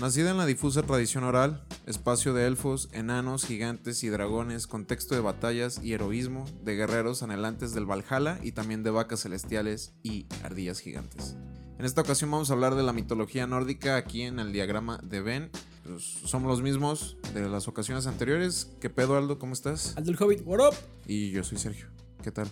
[0.00, 5.20] Nacida en la difusa tradición oral, espacio de elfos, enanos, gigantes y dragones, contexto de
[5.20, 10.80] batallas y heroísmo, de guerreros anhelantes del Valhalla y también de vacas celestiales y ardillas
[10.80, 11.36] gigantes.
[11.78, 15.20] En esta ocasión vamos a hablar de la mitología nórdica aquí en el diagrama de
[15.20, 15.50] Ben.
[15.84, 18.72] Pues, somos los mismos de las ocasiones anteriores.
[18.80, 19.38] ¿Qué pedo, Aldo?
[19.38, 19.98] ¿Cómo estás?
[19.98, 20.74] Aldo el Hobbit, what up?
[21.06, 21.88] Y yo soy Sergio.
[22.22, 22.48] ¿Qué tal?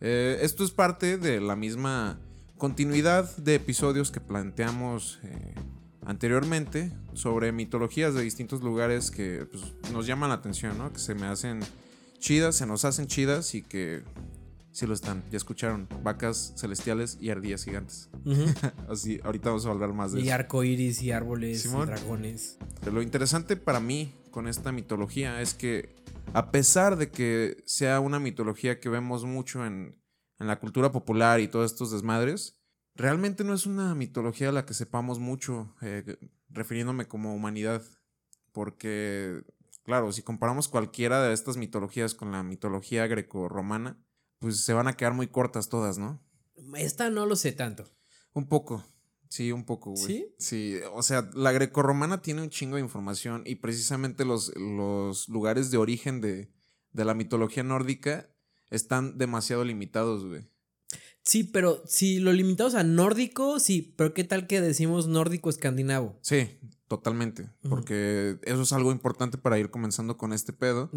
[0.00, 2.20] Eh, esto es parte de la misma
[2.58, 5.54] continuidad de episodios que planteamos eh,
[6.04, 10.92] anteriormente sobre mitologías de distintos lugares que pues, nos llaman la atención, ¿no?
[10.92, 11.60] Que se me hacen
[12.18, 14.02] chidas, se nos hacen chidas y que
[14.72, 15.22] sí lo están.
[15.30, 18.10] Ya escucharon, vacas celestiales y ardillas gigantes.
[18.88, 20.28] Así, ahorita vamos a hablar más de y eso.
[20.28, 21.88] Y arcoiris y árboles Simón.
[21.88, 22.58] y dragones.
[22.90, 25.94] Lo interesante para mí con esta mitología es que
[26.32, 30.00] a pesar de que sea una mitología que vemos mucho en,
[30.38, 32.61] en la cultura popular y todos estos desmadres,
[32.94, 36.16] realmente no es una mitología a la que sepamos mucho, eh,
[36.48, 37.82] refiriéndome como humanidad.
[38.52, 39.42] Porque,
[39.82, 43.98] claro, si comparamos cualquiera de estas mitologías con la mitología greco-romana,
[44.38, 46.22] pues se van a quedar muy cortas todas, ¿no?
[46.76, 47.84] Esta no lo sé tanto.
[48.34, 48.84] Un poco.
[49.28, 50.04] Sí, un poco, güey.
[50.04, 50.34] ¿Sí?
[50.38, 55.70] Sí, o sea, la grecorromana tiene un chingo de información y precisamente los, los lugares
[55.70, 56.52] de origen de,
[56.90, 58.28] de la mitología nórdica
[58.68, 60.51] están demasiado limitados, güey.
[61.24, 66.18] Sí, pero si lo limitamos a nórdico, sí, pero ¿qué tal que decimos nórdico escandinavo?
[66.20, 70.90] Sí, totalmente, porque eso es algo importante para ir comenzando con este pedo.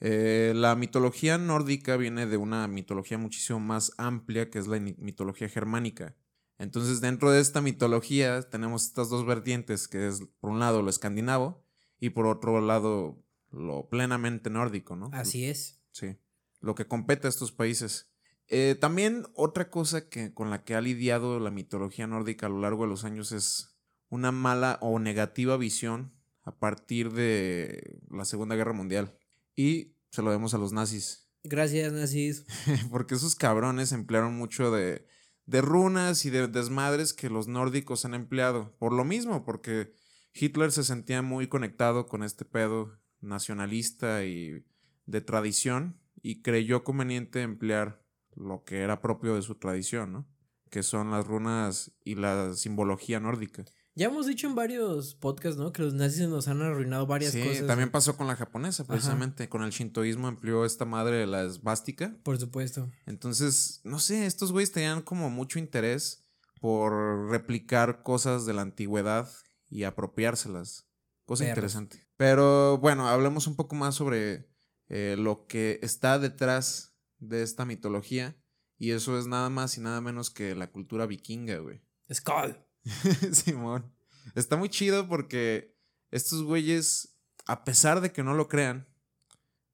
[0.00, 5.48] Eh, la mitología nórdica viene de una mitología muchísimo más amplia que es la mitología
[5.48, 6.16] germánica.
[6.58, 10.90] Entonces, dentro de esta mitología tenemos estas dos vertientes, que es por un lado lo
[10.90, 11.62] escandinavo
[12.00, 15.08] y por otro lado lo plenamente nórdico, ¿no?
[15.12, 15.80] Así es.
[15.92, 16.16] Sí,
[16.60, 18.10] lo que compete a estos países.
[18.48, 22.60] Eh, también otra cosa que, con la que ha lidiado la mitología nórdica a lo
[22.60, 23.78] largo de los años es
[24.08, 26.12] una mala o negativa visión
[26.44, 29.14] a partir de la Segunda Guerra Mundial.
[29.54, 31.28] Y se lo vemos a los nazis.
[31.44, 32.44] Gracias, nazis.
[32.90, 35.06] Porque esos cabrones emplearon mucho de,
[35.44, 38.74] de runas y de desmadres que los nórdicos han empleado.
[38.78, 39.92] Por lo mismo, porque
[40.34, 44.64] Hitler se sentía muy conectado con este pedo nacionalista y
[45.06, 48.02] de tradición y creyó conveniente emplear
[48.38, 50.26] lo que era propio de su tradición, ¿no?
[50.70, 53.64] Que son las runas y la simbología nórdica.
[53.94, 55.72] Ya hemos dicho en varios podcasts, ¿no?
[55.72, 57.66] Que los nazis nos han arruinado varias Sí, cosas.
[57.66, 59.48] también pasó con la japonesa, precisamente.
[59.48, 62.16] Con el shintoísmo empleó esta madre de la esvástica.
[62.22, 62.88] Por supuesto.
[63.06, 66.24] Entonces, no sé, estos güeyes tenían como mucho interés
[66.60, 69.28] por replicar cosas de la antigüedad
[69.68, 70.86] y apropiárselas.
[71.24, 71.56] Cosa Perros.
[71.56, 72.06] interesante.
[72.16, 74.48] Pero bueno, hablemos un poco más sobre
[74.88, 76.87] eh, lo que está detrás
[77.18, 78.36] de esta mitología.
[78.78, 81.80] Y eso es nada más y nada menos que la cultura vikinga, güey.
[82.12, 82.56] Skull.
[83.32, 83.92] Simón.
[84.34, 85.76] Está muy chido porque
[86.10, 88.86] estos güeyes, a pesar de que no lo crean,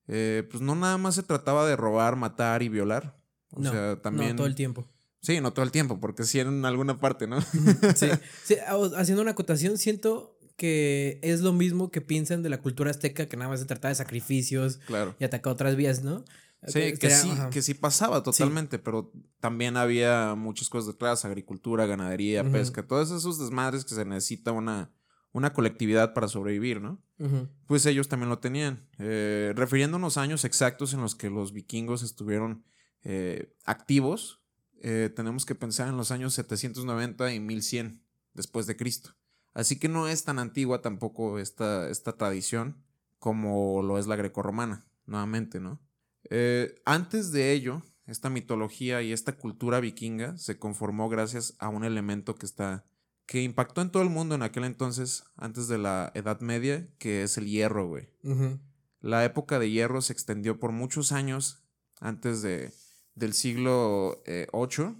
[0.09, 3.21] eh, pues no nada más se trataba de robar, matar y violar.
[3.50, 4.31] O no, sea, también.
[4.31, 4.88] no todo el tiempo.
[5.21, 7.41] Sí, no todo el tiempo, porque sí en alguna parte, ¿no?
[7.41, 8.09] Sí.
[8.44, 8.56] Sí,
[8.97, 13.37] haciendo una acotación, siento que es lo mismo que piensan de la cultura azteca, que
[13.37, 15.16] nada más se trataba de sacrificios claro.
[15.19, 16.25] y atacar otras vías, ¿no?
[16.67, 17.51] Sí, que sí, ajá.
[17.51, 23.39] que sí pasaba totalmente, pero también había muchas cosas detrás, agricultura, ganadería, pesca, todos esos
[23.39, 24.91] desmadres que se necesita una,
[25.33, 27.03] una colectividad para sobrevivir, ¿no?
[27.67, 28.89] Pues ellos también lo tenían.
[28.99, 32.65] Eh, refiriéndonos a años exactos en los que los vikingos estuvieron
[33.03, 34.41] eh, activos,
[34.81, 38.03] eh, tenemos que pensar en los años 790 y 1100
[38.33, 39.17] después de Cristo.
[39.55, 42.85] Así que no es tan antigua tampoco esta, esta tradición
[43.19, 45.81] como lo es la grecorromana, nuevamente, ¿no?
[46.31, 51.85] Eh, antes de ello, esta mitología y esta cultura vikinga se conformó gracias a un
[51.85, 52.87] elemento que está
[53.27, 57.23] que impactó en todo el mundo en aquel entonces, antes de la Edad Media, que
[57.23, 58.10] es el hierro, güey.
[59.01, 61.65] La época de hierro se extendió por muchos años
[62.01, 62.72] antes de,
[63.15, 64.97] del siglo eh, VIII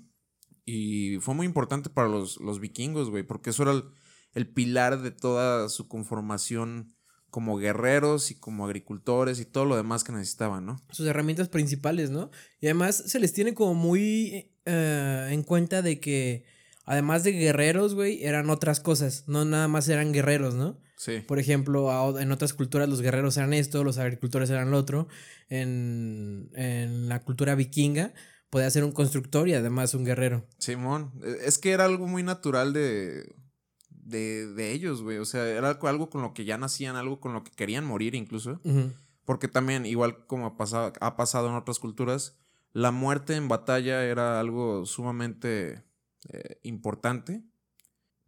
[0.65, 3.85] y fue muy importante para los, los vikingos, güey, porque eso era el,
[4.33, 6.94] el pilar de toda su conformación
[7.35, 10.81] como guerreros y como agricultores y todo lo demás que necesitaban, ¿no?
[10.93, 12.31] Sus herramientas principales, ¿no?
[12.61, 16.45] Y además se les tiene como muy eh, en cuenta de que,
[16.85, 19.25] además de guerreros, güey, eran otras cosas.
[19.27, 20.79] No nada más eran guerreros, ¿no?
[20.97, 21.25] Sí.
[21.27, 25.09] Por ejemplo, en otras culturas los guerreros eran esto, los agricultores eran lo otro.
[25.49, 28.15] En, en la cultura vikinga
[28.49, 30.47] podía ser un constructor y además un guerrero.
[30.59, 33.35] Simón, eh, es que era algo muy natural de,
[34.05, 35.19] de, de ellos, güey.
[35.19, 38.15] O sea, era algo, con lo que ya nacían, algo con lo que querían morir
[38.15, 38.61] incluso.
[39.25, 42.37] Porque también, igual como ha pasado, ha pasado en otras culturas,
[42.73, 45.83] la muerte en batalla era algo sumamente
[46.29, 47.43] eh, importante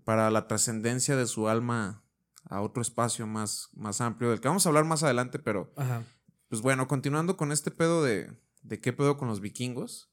[0.04, 2.04] para la trascendencia de su alma
[2.48, 6.04] a otro espacio más, más amplio, del que vamos a hablar más adelante, pero Ajá.
[6.48, 8.30] pues bueno, continuando con este pedo de,
[8.62, 10.12] de qué pedo con los vikingos,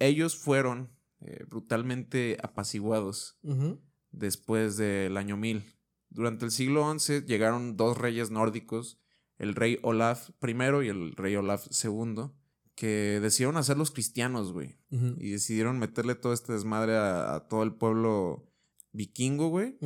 [0.00, 3.80] ellos fueron eh, brutalmente apaciguados Ujú.
[4.12, 5.64] Después del año 1000.
[6.08, 8.98] Durante el siglo XI llegaron dos reyes nórdicos,
[9.38, 10.52] el rey Olaf I
[10.84, 12.30] y el rey Olaf II,
[12.74, 14.76] que decidieron hacerlos cristianos, güey.
[14.90, 18.50] Y decidieron meterle todo este desmadre a, a todo el pueblo
[18.92, 19.78] vikingo, güey.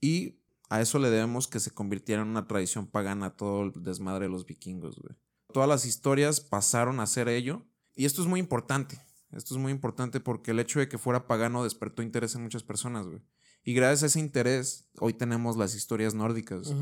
[0.00, 0.40] Y
[0.70, 4.30] a eso le debemos que se convirtiera en una tradición pagana todo el desmadre de
[4.30, 5.14] los vikingos, güey.
[5.52, 7.66] Todas las historias pasaron a ser ello.
[7.94, 9.00] Y esto es muy importante.
[9.36, 12.62] Esto es muy importante porque el hecho de que fuera pagano despertó interés en muchas
[12.62, 13.20] personas, güey.
[13.64, 16.72] Y gracias a ese interés, hoy tenemos las historias nórdicas.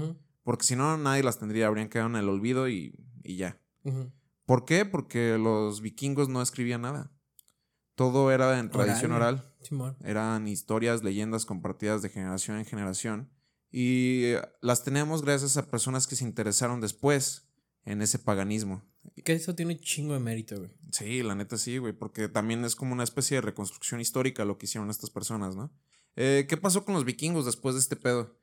[0.42, 1.68] Porque si no, nadie las tendría.
[1.68, 3.60] Habrían quedado en el olvido y, y ya.
[4.46, 4.84] ¿Por qué?
[4.84, 7.12] Porque los vikingos no escribían nada.
[7.94, 9.34] Todo era en tradición Oral.
[9.34, 9.54] oral.
[9.60, 9.96] Simón.
[10.02, 13.30] Eran historias, leyendas compartidas de generación en generación.
[13.70, 17.48] Y eh, las tenemos gracias a personas que se interesaron después
[17.84, 18.82] en ese paganismo.
[19.24, 20.70] Que eso tiene chingo de mérito, güey.
[20.90, 24.58] Sí, la neta sí, güey, porque también es como una especie de reconstrucción histórica lo
[24.58, 25.72] que hicieron estas personas, ¿no?
[26.16, 28.36] Eh, ¿Qué pasó con los vikingos después de este pedo?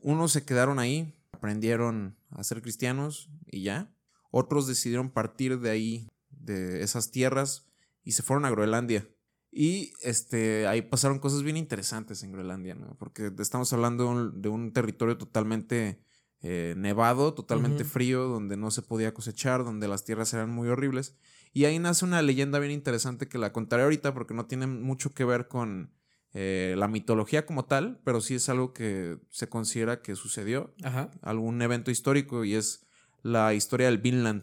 [0.00, 3.94] Unos se quedaron ahí, aprendieron a ser cristianos y ya.
[4.30, 7.66] Otros decidieron partir de ahí, de esas tierras,
[8.02, 9.08] y se fueron a Groenlandia.
[9.50, 12.96] Y este, ahí pasaron cosas bien interesantes en Groenlandia, ¿no?
[12.98, 16.02] Porque estamos hablando de un, de un territorio totalmente
[16.42, 21.14] eh, nevado, totalmente frío, donde no se podía cosechar, donde las tierras eran muy horribles.
[21.52, 25.12] Y ahí nace una leyenda bien interesante que la contaré ahorita porque no tiene mucho
[25.14, 25.92] que ver con
[26.32, 31.10] eh, la mitología como tal, pero sí es algo que se considera que sucedió, Ajá.
[31.20, 32.86] algún evento histórico y es
[33.22, 34.42] la historia del Vinland.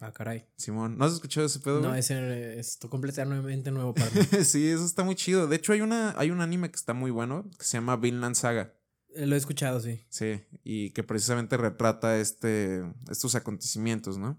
[0.00, 0.44] Ah, caray.
[0.56, 1.80] Simón, ¿no has escuchado ese pedo?
[1.80, 2.00] No, güey?
[2.00, 4.44] ese es completamente nuevo para mí.
[4.44, 5.46] sí, eso está muy chido.
[5.46, 8.34] De hecho, hay, una, hay un anime que está muy bueno que se llama Vinland
[8.34, 8.74] Saga.
[9.14, 10.00] Eh, Lo he escuchado, sí.
[10.08, 14.38] Sí, y que precisamente retrata este, estos acontecimientos, ¿no?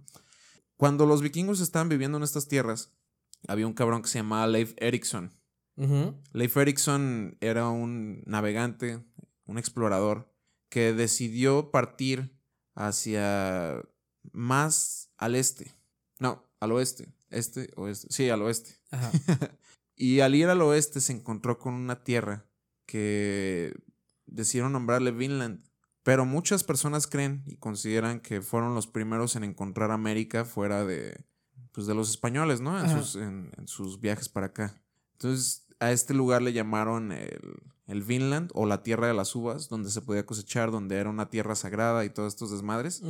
[0.78, 2.92] Cuando los vikingos estaban viviendo en estas tierras,
[3.48, 5.32] había un cabrón que se llamaba Leif Erikson.
[6.32, 9.04] Leif Erikson era un navegante,
[9.46, 10.34] un explorador,
[10.70, 12.38] que decidió partir
[12.76, 13.82] hacia
[14.32, 15.74] más al este.
[16.20, 17.14] No, al oeste.
[17.30, 18.08] Este, oeste.
[18.10, 18.78] Sí, al oeste.
[18.92, 19.12] Ajá.
[19.98, 22.46] Y al ir al oeste se encontró con una tierra
[22.86, 23.74] que
[24.26, 25.64] decidieron nombrarle Vinland.
[26.04, 31.26] Pero muchas personas creen y consideran que fueron los primeros en encontrar América fuera de,
[31.72, 32.80] pues de los españoles, ¿no?
[32.80, 34.80] En sus, en, en sus viajes para acá.
[35.14, 37.40] Entonces a este lugar le llamaron el,
[37.88, 41.30] el Vinland o la tierra de las uvas, donde se podía cosechar, donde era una
[41.30, 43.02] tierra sagrada y todos estos desmadres.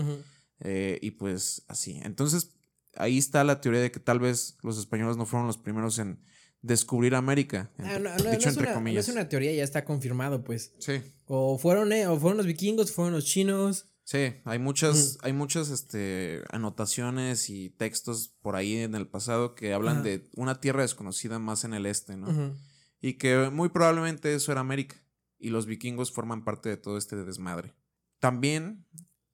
[0.61, 1.99] Eh, y pues así.
[2.03, 2.51] Entonces,
[2.95, 6.23] ahí está la teoría de que tal vez los españoles no fueron los primeros en
[6.65, 7.71] descubrir América.
[7.77, 9.07] Ah, entre- no, no, no dicho es entre una, no comillas.
[9.07, 10.73] es una teoría, ya está confirmado, pues.
[10.79, 11.01] Sí.
[11.25, 13.87] O fueron, eh, o fueron los vikingos, fueron los chinos.
[14.03, 19.73] Sí, hay muchas, hay muchas este, anotaciones y textos por ahí en el pasado que
[19.73, 22.55] hablan de una tierra desconocida más en el este, ¿no?
[23.01, 24.95] Y que muy probablemente eso era América.
[25.39, 27.73] Y los vikingos forman parte de todo este desmadre.
[28.19, 28.85] También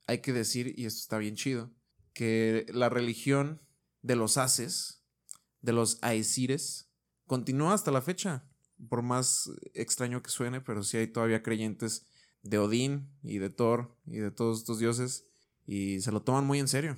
[0.07, 1.69] hay que decir, y esto está bien chido,
[2.13, 3.61] que la religión
[4.01, 5.03] de los Ases,
[5.61, 6.90] de los Aesires,
[7.31, 8.43] continúa hasta la fecha.
[8.89, 12.05] Por más extraño que suene, pero sí hay todavía creyentes
[12.43, 15.23] de Odín y de Thor y de todos estos dioses.
[15.65, 16.97] Y se lo toman muy en serio.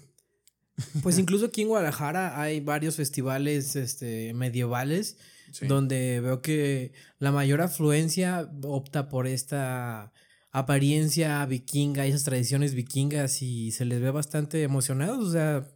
[1.03, 5.17] Pues incluso aquí en Guadalajara hay varios festivales este, medievales
[5.51, 5.67] Sí.
[5.67, 10.11] donde veo que la mayor afluencia opta por esta
[10.51, 15.69] apariencia vikinga y esas tradiciones vikingas y se les ve bastante emocionados, o sea,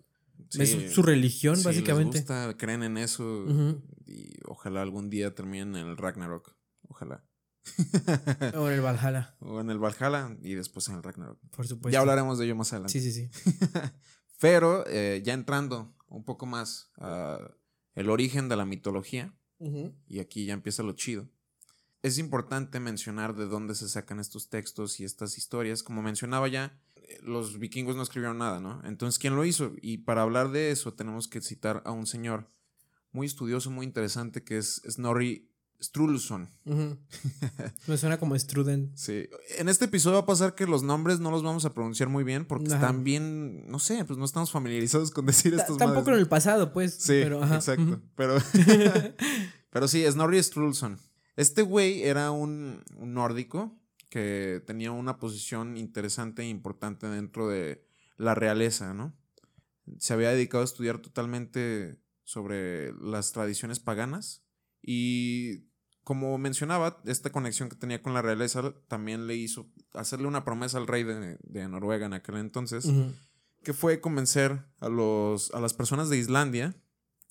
[0.49, 0.61] Sí.
[0.63, 2.19] es su, religión Sí, básicamente.
[2.19, 3.45] Les gusta, creen en eso.
[4.07, 6.55] Y ojalá algún día terminen en el Ragnarok.
[6.87, 7.23] Ojalá.
[8.55, 11.37] O en el Valhalla, o en el Valhalla y después en el Ragnarok.
[11.51, 11.89] por supuesto.
[11.89, 12.97] ya hablaremos de ello más adelante.
[12.97, 13.29] Sí, sí, sí.
[14.39, 17.39] Pero eh, ya entrando un poco más a
[17.95, 19.33] el origen de la mitología,
[20.07, 21.27] y aquí ya empieza lo chido.
[22.03, 25.81] Es importante mencionar de dónde se sacan estos textos y estas historias.
[25.81, 26.79] Como mencionaba ya,
[27.21, 28.81] los vikingos no escribieron nada, ¿no?
[28.85, 29.73] Entonces, ¿quién lo hizo?
[29.81, 32.51] Y para hablar de eso tenemos que citar a un señor
[33.17, 36.49] muy estudioso, muy interesante, que es Snorri Sturluson.
[36.65, 36.97] Ujú.
[37.87, 38.91] Me suena como Struden.
[38.95, 39.27] Sí.
[39.57, 42.23] En este episodio va a pasar que los nombres no los vamos a pronunciar muy
[42.23, 42.75] bien porque Ajá.
[42.75, 46.21] están bien, no sé, pues no estamos familiarizados con decir Ta- estos Tampoco en madres.
[46.23, 46.93] el pasado, pues.
[46.95, 47.55] Sí, pero, ajá.
[47.55, 48.01] exacto.
[48.15, 48.37] Pero,
[49.69, 50.99] pero sí, Snorri Sturluson.
[51.35, 53.77] Este güey era un, un nórdico
[54.09, 57.85] que tenía una posición interesante e importante dentro de
[58.17, 59.13] la realeza, ¿no?
[59.99, 64.43] Se había dedicado a estudiar totalmente sobre las tradiciones paganas
[64.81, 65.69] y
[66.03, 70.77] como mencionaba, esta conexión que tenía con la realeza también le hizo hacerle una promesa
[70.77, 72.89] al rey de, de Noruega en aquel entonces,
[73.63, 76.75] que fue convencer a, los, a las personas de Islandia,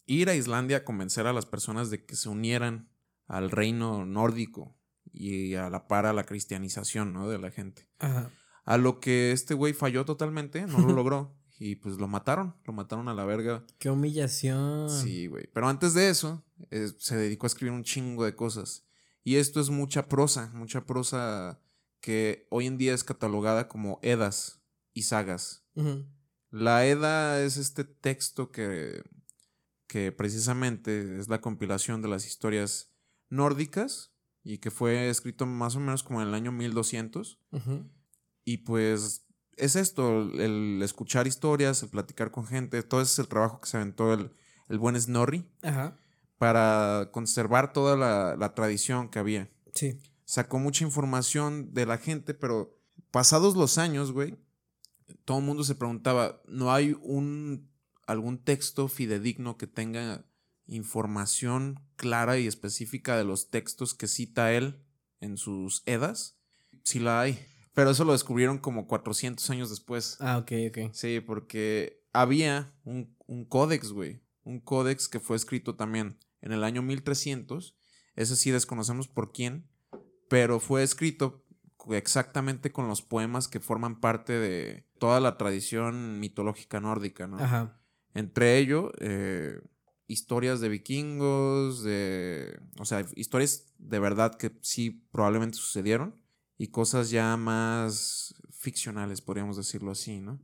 [0.06, 2.90] ir a Islandia a convencer a las personas de que se unieran
[3.26, 4.78] al reino nórdico
[5.12, 7.28] y a la par a la cristianización ¿no?
[7.28, 7.86] de la gente.
[7.98, 8.30] Ajá.
[8.64, 11.36] A lo que este güey falló totalmente, no lo logró.
[11.58, 13.64] Y pues lo mataron, lo mataron a la verga.
[13.78, 14.90] Qué humillación.
[14.90, 15.48] Sí, güey.
[15.52, 18.86] Pero antes de eso, eh, se dedicó a escribir un chingo de cosas.
[19.24, 21.60] Y esto es mucha prosa, mucha prosa
[22.00, 25.64] que hoy en día es catalogada como edas y sagas.
[26.50, 29.02] La Eda es este texto que,
[29.88, 32.94] que precisamente es la compilación de las historias
[33.28, 37.40] nórdicas y que fue escrito más o menos como en el año 1200.
[37.50, 37.90] Ujú.
[38.44, 39.25] Y pues
[39.56, 43.68] es esto, el escuchar historias, el platicar con gente, todo ese es el trabajo que
[43.68, 44.30] se aventó el,
[44.68, 45.96] el buen Snorri Ajá.
[46.38, 49.50] para conservar toda la, la tradición que había.
[49.74, 49.98] Sí.
[50.24, 52.78] Sacó mucha información de la gente, pero
[53.10, 54.36] pasados los años, güey,
[55.24, 57.70] todo el mundo se preguntaba, ¿no hay un
[58.06, 60.24] algún texto fidedigno que tenga
[60.66, 64.82] información clara y específica de los textos que cita él
[65.20, 66.38] en sus edas?
[66.82, 67.38] Sí la hay,
[67.76, 70.16] pero eso lo descubrieron como 400 años después.
[70.20, 70.78] Ah, ok, ok.
[70.94, 74.22] Sí, porque había un, un códex, güey.
[74.44, 77.76] Un códex que fue escrito también en el año 1300.
[78.14, 79.68] Ese sí desconocemos por quién,
[80.30, 81.44] pero fue escrito
[81.90, 87.38] exactamente con los poemas que forman parte de toda la tradición mitológica nórdica, ¿no?
[87.38, 87.78] Ajá.
[88.14, 89.60] Entre ello, eh,
[90.06, 92.58] historias de vikingos, de.
[92.78, 96.24] O sea, historias de verdad que sí probablemente sucedieron.
[96.58, 100.40] Y cosas ya más ficcionales, podríamos decirlo así, ¿no?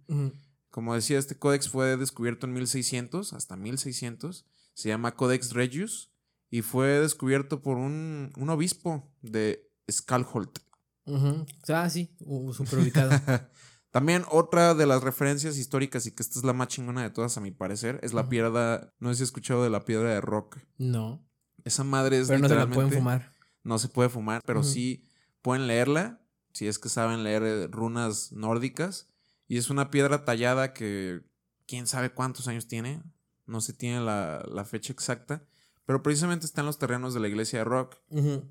[0.70, 4.46] Como decía, este códex fue descubierto en 1600, hasta 1600.
[4.74, 6.10] Se llama Codex Regius.
[6.50, 10.58] Y fue descubierto por un, un obispo de Skalholt.
[11.06, 11.46] Ujú.
[11.68, 12.14] Ah, sí.
[12.20, 13.10] Uh, súper ubicado.
[13.90, 17.36] También otra de las referencias históricas, y que esta es la más chingona de todas,
[17.36, 18.92] a mi parecer, es la piedra.
[18.98, 20.58] No sé si has escuchado de la piedra de rock.
[20.78, 21.26] no.
[21.64, 23.32] Esa madre es Pero no se la pueden fumar.
[23.62, 25.08] No se puede fumar, pero sí
[25.42, 26.20] pueden leerla,
[26.52, 29.08] si es que saben leer eh, runas nórdicas.
[29.48, 31.22] Y es una piedra tallada que
[31.66, 33.02] quién sabe cuántos años tiene.
[33.46, 35.44] No se tiene la, la fecha exacta.
[35.84, 37.96] Pero precisamente está en los terrenos de la iglesia de Rock.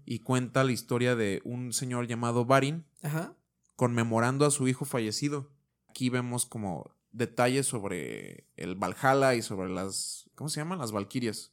[0.05, 3.35] Y cuenta la historia de un señor llamado Barin Ajá.
[3.75, 5.49] conmemorando a su hijo fallecido.
[5.87, 10.29] Aquí vemos como detalles sobre el Valhalla y sobre las.
[10.35, 10.79] ¿Cómo se llaman?
[10.79, 11.51] Las Valquirias.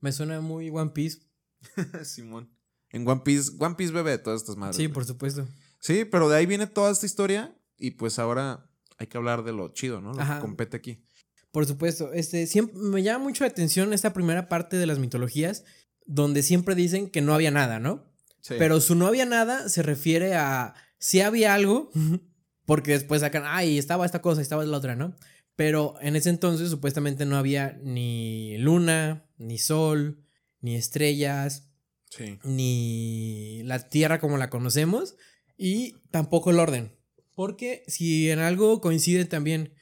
[0.00, 1.20] Me suena muy One Piece.
[2.04, 2.50] Simón.
[2.94, 4.76] En One Piece, One Piece bebe de todas estas madres.
[4.76, 4.94] Sí, güey.
[4.94, 5.48] por supuesto.
[5.80, 9.52] Sí, pero de ahí viene toda esta historia y pues ahora hay que hablar de
[9.52, 10.12] lo chido, ¿no?
[10.12, 10.36] Lo Ajá.
[10.36, 11.04] que compete aquí.
[11.50, 12.12] Por supuesto.
[12.12, 15.64] Este, siempre, me llama mucho la atención esta primera parte de las mitologías,
[16.06, 18.04] donde siempre dicen que no había nada, ¿no?
[18.40, 18.54] Sí.
[18.58, 21.90] Pero su no había nada se refiere a si había algo,
[22.64, 25.16] porque después sacan, ay, estaba esta cosa, estaba la otra, ¿no?
[25.56, 30.24] Pero en ese entonces supuestamente no había ni luna, ni sol,
[30.60, 31.73] ni estrellas,
[32.16, 32.38] Sí.
[32.44, 35.16] ni la tierra como la conocemos,
[35.56, 36.92] y tampoco el orden.
[37.34, 39.74] Porque si en algo coincide también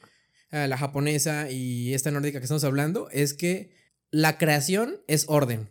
[0.51, 3.75] eh, la japonesa y esta nórdica que estamos hablando, es que
[4.11, 5.69] la creación es orden.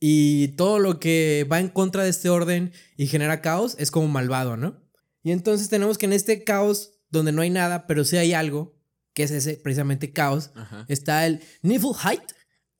[0.00, 4.08] Y todo lo que va en contra de este orden y genera caos es como
[4.08, 4.82] malvado, ¿no?
[5.22, 8.76] Y entonces tenemos que en este caos, donde no hay nada, pero sí hay algo,
[9.14, 10.84] que es ese precisamente caos, Ajá.
[10.88, 12.22] está el Niflheit,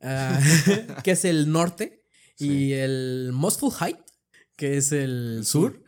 [0.02, 0.38] ah,
[1.04, 2.03] que es el norte,
[2.36, 2.50] Sí.
[2.68, 3.96] y el Mosfulheit,
[4.56, 5.72] que es el, El sur.
[5.72, 5.84] sur.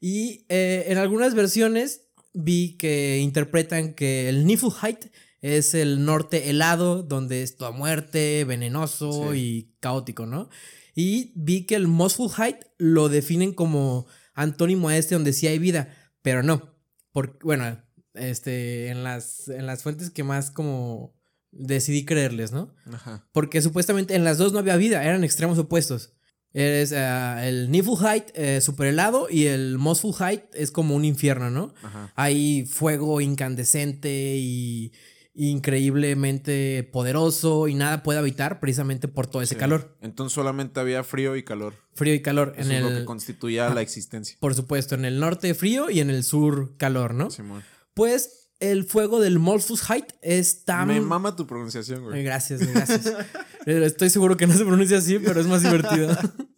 [0.00, 5.06] Y eh, en algunas versiones vi que interpretan que el Niflheit
[5.40, 9.38] es el norte helado, donde es toda muerte, venenoso Sí.
[9.38, 10.48] y caótico, ¿no?
[10.94, 15.94] Y vi que el Mosfulheit lo definen como antónimo a este, donde sí hay vida,
[16.22, 16.74] pero no.
[17.12, 17.80] Porque, bueno,
[18.14, 21.14] este, en las, en las fuentes que más como
[21.50, 22.74] decidí creerles, ¿no?
[22.92, 23.26] Ajá.
[23.32, 26.12] Porque supuestamente en las dos no había vida, eran extremos opuestos.
[26.54, 31.74] Es ah, el Niflheit eh, super helado y el Mosfulheit es como un infierno, ¿no?
[31.82, 32.12] Ajá.
[32.16, 34.92] Hay fuego incandescente y
[35.34, 39.60] increíblemente poderoso y nada puede habitar precisamente por todo ese Sí.
[39.60, 39.96] calor.
[40.00, 41.74] Entonces solamente había frío y calor.
[41.94, 42.54] Frío y calor.
[42.56, 44.36] Eso en es el, lo que constituía la existencia.
[44.40, 47.30] por supuesto, en el norte frío y en el sur calor, ¿no?
[47.30, 47.62] Simón.
[47.94, 50.88] Pues el fuego del Mosfulheit es tan...
[50.88, 52.22] Me mama tu pronunciación, güey.
[52.22, 53.12] Gracias, gracias.
[53.66, 56.16] Estoy seguro que no se pronuncia así, pero es más divertido.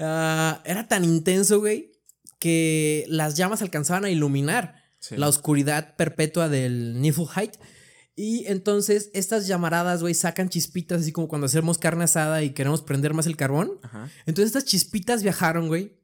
[0.00, 1.90] Ah, era tan intenso, güey,
[2.38, 5.16] que las llamas alcanzaban a iluminar Sí.
[5.16, 7.52] la oscuridad perpetua del Niflheit.
[8.16, 12.82] Y entonces estas llamaradas, güey, sacan chispitas, así como cuando hacemos carne asada y queremos
[12.82, 13.78] prender más el carbón.
[13.82, 14.10] Ajá.
[14.26, 15.98] Entonces estas chispitas viajaron, güey,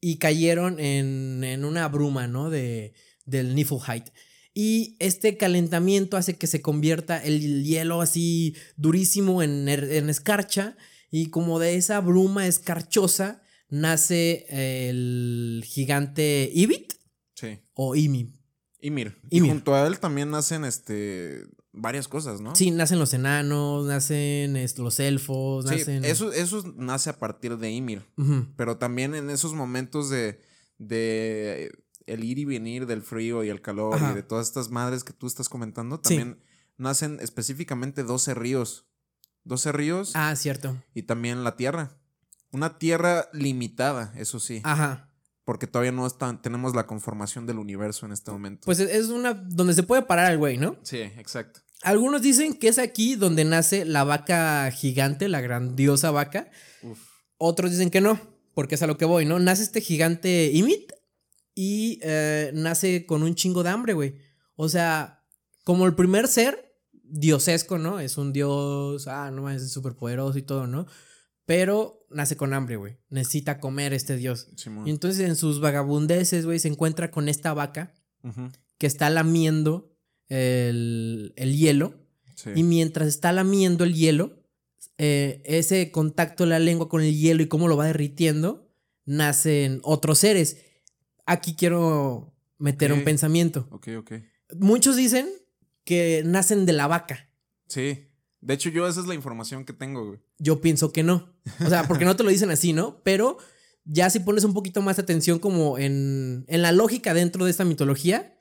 [0.00, 2.50] y cayeron en, en una bruma, ¿no?
[2.50, 2.94] De,
[3.24, 4.04] del Niflheim.
[4.58, 10.78] Y este calentamiento hace que se convierta el hielo así durísimo en, er- en escarcha.
[11.10, 16.94] Y como de esa bruma escarchosa nace el gigante Ibit
[17.34, 17.58] Sí.
[17.74, 18.32] o Imi.
[18.80, 19.18] Ymir.
[19.30, 22.56] Y junto a él también nacen este varias cosas, ¿no?
[22.56, 26.04] Sí, nacen los enanos, nacen este, los elfos, Sí, nacen.
[26.06, 28.06] eso, eso nace a partir de Ymir.
[28.56, 30.40] Pero también en esos momentos de,
[30.78, 31.70] de
[32.06, 34.12] el ir y venir del frío y el calor Ajá.
[34.12, 36.16] y de todas estas madres que tú estás comentando, Sí.
[36.16, 36.42] también
[36.78, 38.86] nacen específicamente 12 ríos.
[39.44, 40.76] 12 ríos Ah, cierto.
[40.94, 41.98] y también la tierra.
[42.52, 44.60] Una tierra limitada, eso sí.
[44.64, 45.10] Ajá.
[45.44, 48.62] Porque todavía no está, tenemos la conformación del universo en este momento.
[48.64, 50.76] Pues es- una donde se puede parar el güey, ¿no?
[50.82, 51.60] sí, exacto.
[51.82, 56.50] Algunos dicen que es aquí donde nace la vaca gigante, la grandiosa vaca.
[56.82, 56.98] Uf.
[57.36, 58.18] Otros dicen que no,
[58.54, 59.38] porque es a lo que voy, ¿no?
[59.38, 60.90] Nace este gigante Ymit
[61.56, 64.14] y eh, nace con un chingo de hambre, güey.
[64.54, 65.24] O sea,
[65.64, 67.98] como el primer ser diosesco, ¿no?
[67.98, 70.86] Es un dios, ah, no, es súper poderoso y todo, ¿no?
[71.46, 72.98] Pero nace con hambre, güey.
[73.08, 74.48] Necesita comer este dios.
[74.84, 77.94] Y entonces en sus vagabundeces, güey, se encuentra con esta vaca
[78.76, 79.96] que está lamiendo
[80.28, 81.94] el, el hielo.
[82.34, 82.50] Sí.
[82.54, 84.42] Y mientras está lamiendo el hielo,
[84.98, 88.68] eh, ese contacto de la lengua con el hielo y cómo lo va derritiendo,
[89.06, 90.58] nacen otros seres.
[91.26, 93.68] Aquí quiero meter un pensamiento.
[93.70, 94.12] Ok, ok.
[94.58, 95.28] Muchos dicen
[95.84, 97.28] que nacen de la vaca.
[97.66, 98.08] Sí.
[98.40, 100.20] De hecho, yo esa es la información que tengo, güey.
[100.38, 101.34] Yo pienso que no.
[101.64, 103.02] O sea, porque no te lo dicen así, ¿no?
[103.02, 103.38] Pero
[103.84, 107.50] ya si pones un poquito más de atención como en, en la lógica dentro de
[107.50, 108.32] esta mitología.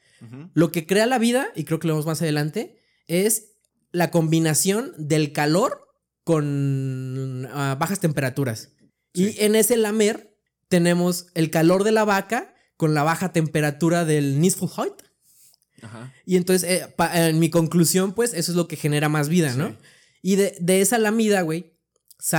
[0.54, 3.58] Lo que crea la vida, y creo que lo vemos más adelante, es
[3.92, 5.88] la combinación del calor
[6.24, 8.72] con ah, bajas temperaturas.
[9.14, 9.36] Sí.
[9.38, 10.36] Y en ese lamer
[10.68, 14.94] tenemos el calor de la vaca con la baja temperatura del Niflheim.
[15.82, 16.14] Ajá.
[16.26, 19.54] Y entonces, eh, pa- en mi conclusión, pues, eso es lo que genera más vida,
[19.56, 19.76] ¿no?
[20.22, 21.78] Y de, de esa lamida, güey,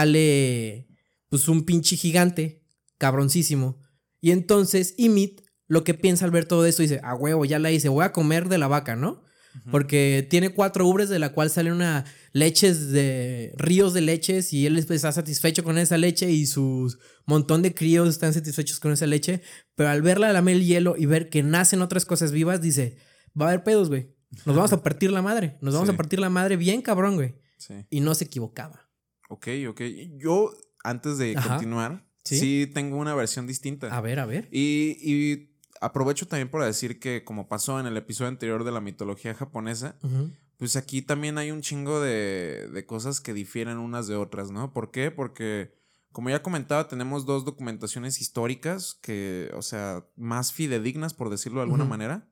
[0.01, 0.89] sale
[1.29, 2.63] pues un pinche gigante,
[2.99, 3.81] cabroncísimo.
[4.21, 7.71] Y entonces Ymit lo que piensa al ver todo esto dice, a huevo, ya la
[7.71, 9.23] hice, voy a comer de la vaca, ¿no?
[9.71, 14.67] Porque tiene cuatro ubres de la cual salen una leches de ríos de leches y
[14.67, 19.07] él está satisfecho con esa leche y sus montón de críos están satisfechos con esa
[19.07, 19.41] leche,
[19.75, 22.97] pero al verla lamer el hielo y ver que nacen otras cosas vivas dice,
[23.41, 24.15] va a haber pedos, güey.
[24.45, 25.95] Nos vamos a partir la madre, nos vamos Sí.
[25.95, 27.35] a partir la madre bien cabrón, güey.
[27.59, 27.75] Sí.
[27.91, 28.91] Y no se equivocaba.
[29.29, 29.81] Ok, ok.
[30.19, 30.53] Yo,
[30.85, 31.55] antes de Ajá.
[31.55, 32.39] continuar, Sí.
[32.41, 32.71] ¿Sí?
[32.75, 33.97] tengo una versión distinta.
[33.97, 34.49] A ver, a ver.
[34.53, 38.81] Y, y aprovecho también para decir que, como pasó en el episodio anterior de la
[38.81, 39.97] mitología japonesa,
[40.57, 44.73] pues aquí también hay un chingo de, de cosas que difieren unas de otras, ¿no?
[44.73, 45.11] ¿Por qué?
[45.11, 45.75] Porque,
[46.13, 51.65] como ya comentaba, tenemos dos documentaciones históricas que, o sea, más fidedignas, por decirlo de
[51.65, 52.29] alguna manera,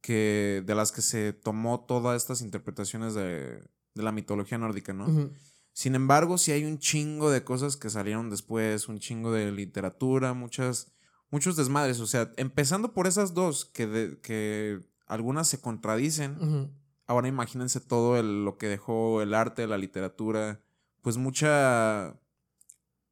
[0.00, 3.62] que de las que se tomó todas estas interpretaciones de,
[3.94, 5.30] de la mitología nórdica, ¿no?
[5.72, 10.32] Sin embargo, sí hay un chingo de cosas que salieron después, un chingo de literatura,
[10.32, 10.92] muchas,
[11.30, 12.00] muchos desmadres.
[12.00, 16.72] O sea, empezando por esas dos, que, de- que algunas se contradicen.
[17.06, 20.60] Ahora imagínense todo el- lo que dejó el arte, la literatura,
[21.02, 22.18] pues mucha,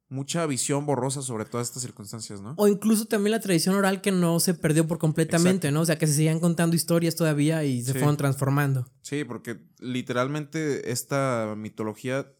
[0.09, 2.53] mucha visión borrosa sobre todas estas circunstancias, ¿no?
[2.57, 5.81] O incluso también la tradición oral que no se perdió por completamente, ¿no?
[5.81, 7.99] O sea, que se seguían contando historias todavía y se Sí.
[7.99, 8.85] fueron transformando.
[9.01, 12.31] Sí, porque literalmente esta mitología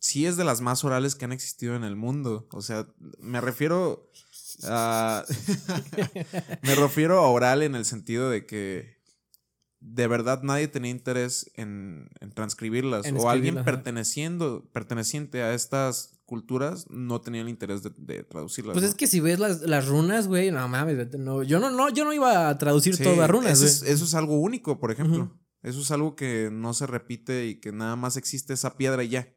[0.00, 2.48] sí es de las más orales que han existido en el mundo.
[2.52, 2.86] O sea,
[3.20, 4.10] me refiero
[4.64, 5.24] a.
[6.62, 8.98] me refiero a oral en el sentido de que
[9.80, 13.06] de verdad nadie tenía interés en, en transcribirlas.
[13.06, 18.74] En o alguien perteneciendo, perteneciente a estas culturas no tenía el interés de, de traducirlas.
[18.74, 18.88] Pues ¿no?
[18.88, 22.04] es que si ves las, las runas, güey, no mames, no, yo no, no, yo
[22.04, 24.90] no iba a traducir Sí, todas las runas, eso es, eso es algo único, por
[24.90, 25.34] ejemplo.
[25.62, 29.08] Eso es algo que no se repite y que nada más existe esa piedra y
[29.08, 29.34] ya.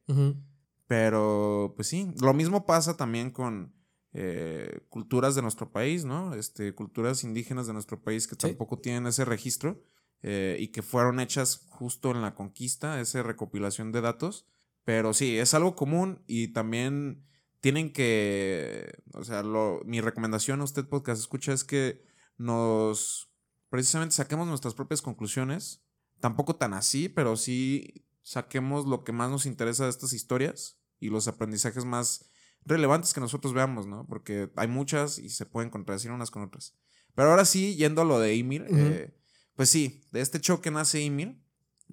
[0.85, 3.73] Pero, pues sí, lo mismo pasa también con
[4.13, 6.33] eh, culturas de nuestro país, ¿no?
[6.35, 8.39] Este, culturas indígenas de nuestro país que Sí.
[8.47, 9.83] tampoco tienen ese registro
[10.23, 14.45] eh, y que fueron hechas justo en la conquista, esa recopilación de datos.
[14.83, 17.25] Pero sí, es algo común y también
[17.61, 22.03] tienen que, o sea, lo- mi recomendación a usted podcast escucha es que
[22.37, 23.31] nos,
[23.69, 25.83] precisamente saquemos nuestras propias conclusiones,
[26.19, 31.09] tampoco tan así, pero sí saquemos lo que más nos interesa de estas historias y
[31.09, 32.29] los aprendizajes más
[32.65, 34.05] relevantes que nosotros veamos, ¿no?
[34.07, 36.75] Porque hay muchas y se pueden contradecir unas con otras.
[37.15, 39.17] Pero ahora sí, yendo a lo de Ymir, eh,
[39.55, 41.41] pues sí, de este choque nace Ymir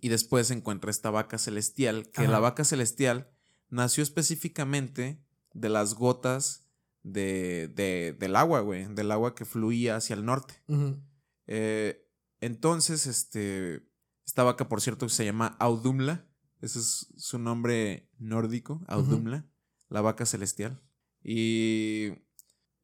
[0.00, 2.30] Y después se encuentra esta vaca celestial, que Ajá.
[2.30, 3.30] la vaca celestial
[3.68, 5.20] nació específicamente
[5.54, 6.64] de las gotas
[7.02, 10.62] de, de- del agua, güey, del agua que fluía hacia el norte.
[11.46, 12.06] Eh,
[12.40, 13.88] entonces, este,
[14.24, 16.26] esta vaca, por cierto, se llama Audumla.
[16.60, 19.46] Ese es su nombre nórdico, Audumla,
[19.88, 20.80] la vaca celestial.
[21.22, 22.12] Y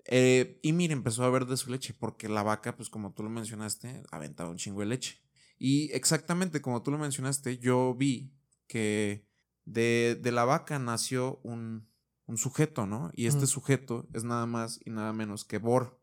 [0.06, 3.30] eh, Ymir empezó a ver de su leche, porque la vaca, pues como tú lo
[3.30, 5.18] mencionaste, aventaba un chingo de leche.
[5.58, 8.32] Y exactamente como tú lo mencionaste, yo vi
[8.66, 9.26] que
[9.64, 11.88] de, de la vaca nació un,
[12.26, 13.10] un sujeto, ¿no?
[13.14, 16.00] Y este sujeto es nada más y nada menos que Bor.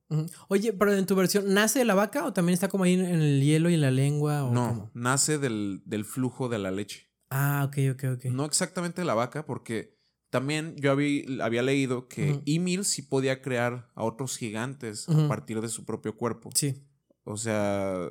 [0.50, 3.06] Oye, pero en tu versión, ¿nace de la vaca o también está como ahí en
[3.06, 4.44] en el hielo y en la lengua?
[4.44, 4.92] O No, cómo?
[4.94, 7.10] nace del, del flujo de la leche.
[7.30, 8.26] Ah, ok, ok, ok.
[8.26, 10.01] No exactamente de la vaca, porque
[10.32, 12.42] también yo había, había leído que.
[12.46, 16.50] Ymir sí podía crear a otros gigantes a partir de su propio cuerpo.
[16.56, 16.82] Sí.
[17.24, 18.08] O sea,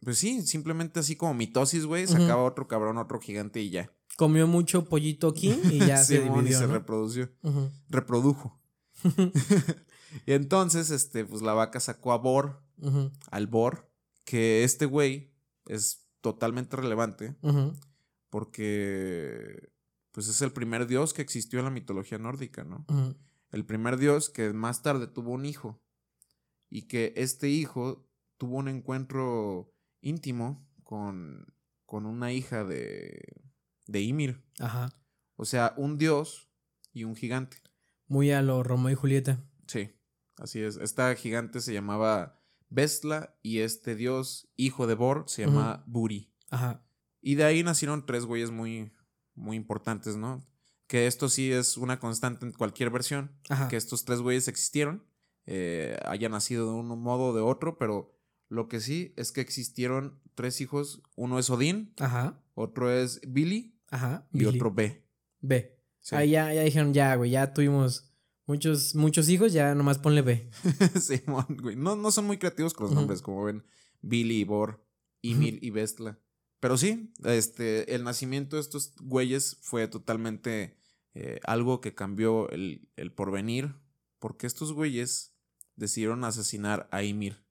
[0.00, 3.92] pues sí, simplemente así como mitosis, güey, sacaba otro cabrón, otro gigante y ya.
[4.16, 6.72] Comió mucho pollito aquí y ya se Simón, y dividió, se ¿no?
[6.72, 7.30] reprodució,
[7.88, 8.58] reprodujo.
[10.26, 12.62] y entonces, este, pues la vaca sacó a Bor,
[13.30, 13.90] al Bor,
[14.24, 15.30] que este güey
[15.66, 17.36] es totalmente relevante
[18.30, 19.73] porque
[20.14, 22.86] pues es el primer dios que existió en la mitología nórdica, ¿no?
[23.50, 25.82] El primer dios que más tarde tuvo un hijo
[26.70, 31.52] y que este hijo tuvo un encuentro íntimo con,
[31.84, 33.42] con una hija de,
[33.86, 34.44] de Ymir.
[34.60, 34.96] Ajá.
[35.34, 36.48] O sea, un dios
[36.92, 37.56] y un gigante.
[38.06, 39.44] Muy a lo Romeo y Julieta.
[39.66, 39.90] Sí,
[40.36, 40.76] así es.
[40.76, 46.32] Esta gigante se llamaba Bestla y este dios, hijo de Bor, se llama Buri.
[46.50, 46.86] Ajá.
[47.20, 48.92] Y de ahí nacieron tres güeyes muy,
[49.34, 50.44] muy importantes, ¿no?
[50.86, 53.32] Que esto sí es una constante en cualquier versión.
[53.48, 53.68] Ajá.
[53.68, 55.04] Que estos tres güeyes existieron.
[55.46, 58.14] eh, hayan nacido de un modo o de otro, pero
[58.48, 61.02] lo que sí es que existieron tres hijos.
[61.16, 62.40] Uno es Odín, Ajá.
[62.54, 64.26] otro es Billy Ajá.
[64.32, 64.56] y Billy.
[64.56, 65.04] otro B.
[65.40, 65.78] B.
[66.00, 66.14] Sí.
[66.16, 68.10] Ahí ya, ya dijeron, ya, güey, ya tuvimos
[68.46, 70.50] muchos, muchos hijos, ya nomás ponle B.
[71.00, 71.76] Simón, güey.
[71.76, 73.64] No, no son muy creativos con los nombres, como ven.
[74.02, 74.82] Billy y Bor,
[75.22, 76.18] Ymir y Bestla.
[76.64, 80.78] Pero sí, este, el nacimiento de estos güeyes fue totalmente
[81.12, 83.74] eh, algo que cambió el, el porvenir,
[84.18, 85.34] porque estos güeyes
[85.76, 87.44] decidieron asesinar a Ymir.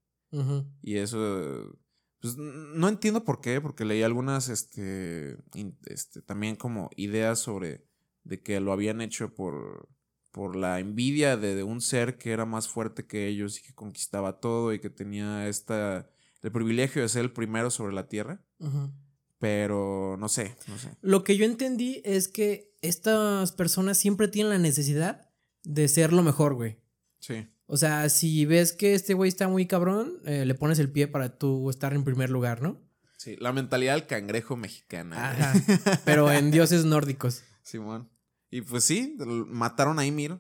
[0.81, 1.77] Y eso,
[2.21, 7.85] pues no entiendo por qué, porque leí algunas, este, in- este, también como ideas sobre
[8.23, 9.89] de que lo habían hecho por,
[10.31, 13.75] por la envidia de, de un ser que era más fuerte que ellos y que
[13.75, 16.09] conquistaba todo y que tenía esta,
[16.41, 18.43] el privilegio de ser el primero sobre la tierra.
[18.57, 18.91] Ujú.
[19.43, 20.87] Pero no sé, no sé.
[21.01, 25.29] Lo que yo entendí es que estas personas siempre tienen la necesidad
[25.65, 26.77] de ser lo mejor, güey.
[27.19, 30.89] Sí, O sea, si ves que este güey está muy cabrón, eh, le pones el
[30.89, 32.79] pie para tú estar en primer lugar, ¿no?
[33.17, 33.35] sí.
[33.37, 35.33] La mentalidad del cangrejo mexicana.
[35.35, 35.77] güey.
[35.77, 36.01] Ajá.
[36.05, 37.43] Pero en dioses nórdicos.
[37.63, 38.09] Simón.
[38.49, 40.39] Y pues sí, mataron a Ymir.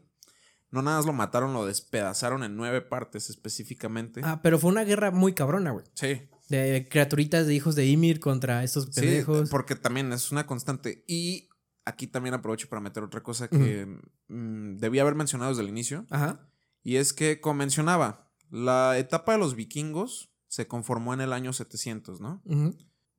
[0.71, 4.21] No nada más lo mataron, lo despedazaron en nueve partes específicamente.
[4.23, 5.85] Ah, pero fue una guerra muy cabrona, güey.
[5.93, 9.49] Sí, De criaturitas de hijos de Ymir contra estos sí, pendejos.
[9.49, 11.03] porque también es una constante.
[11.07, 11.49] Y
[11.85, 13.87] aquí también aprovecho para meter otra cosa que
[14.27, 16.05] mm, debía haber mencionado desde el inicio.
[16.09, 16.49] Ajá.
[16.83, 21.53] Y es que, como mencionaba, la etapa de los vikingos se conformó en el año
[21.53, 22.41] 700, ¿no?
[22.45, 22.77] Ujú.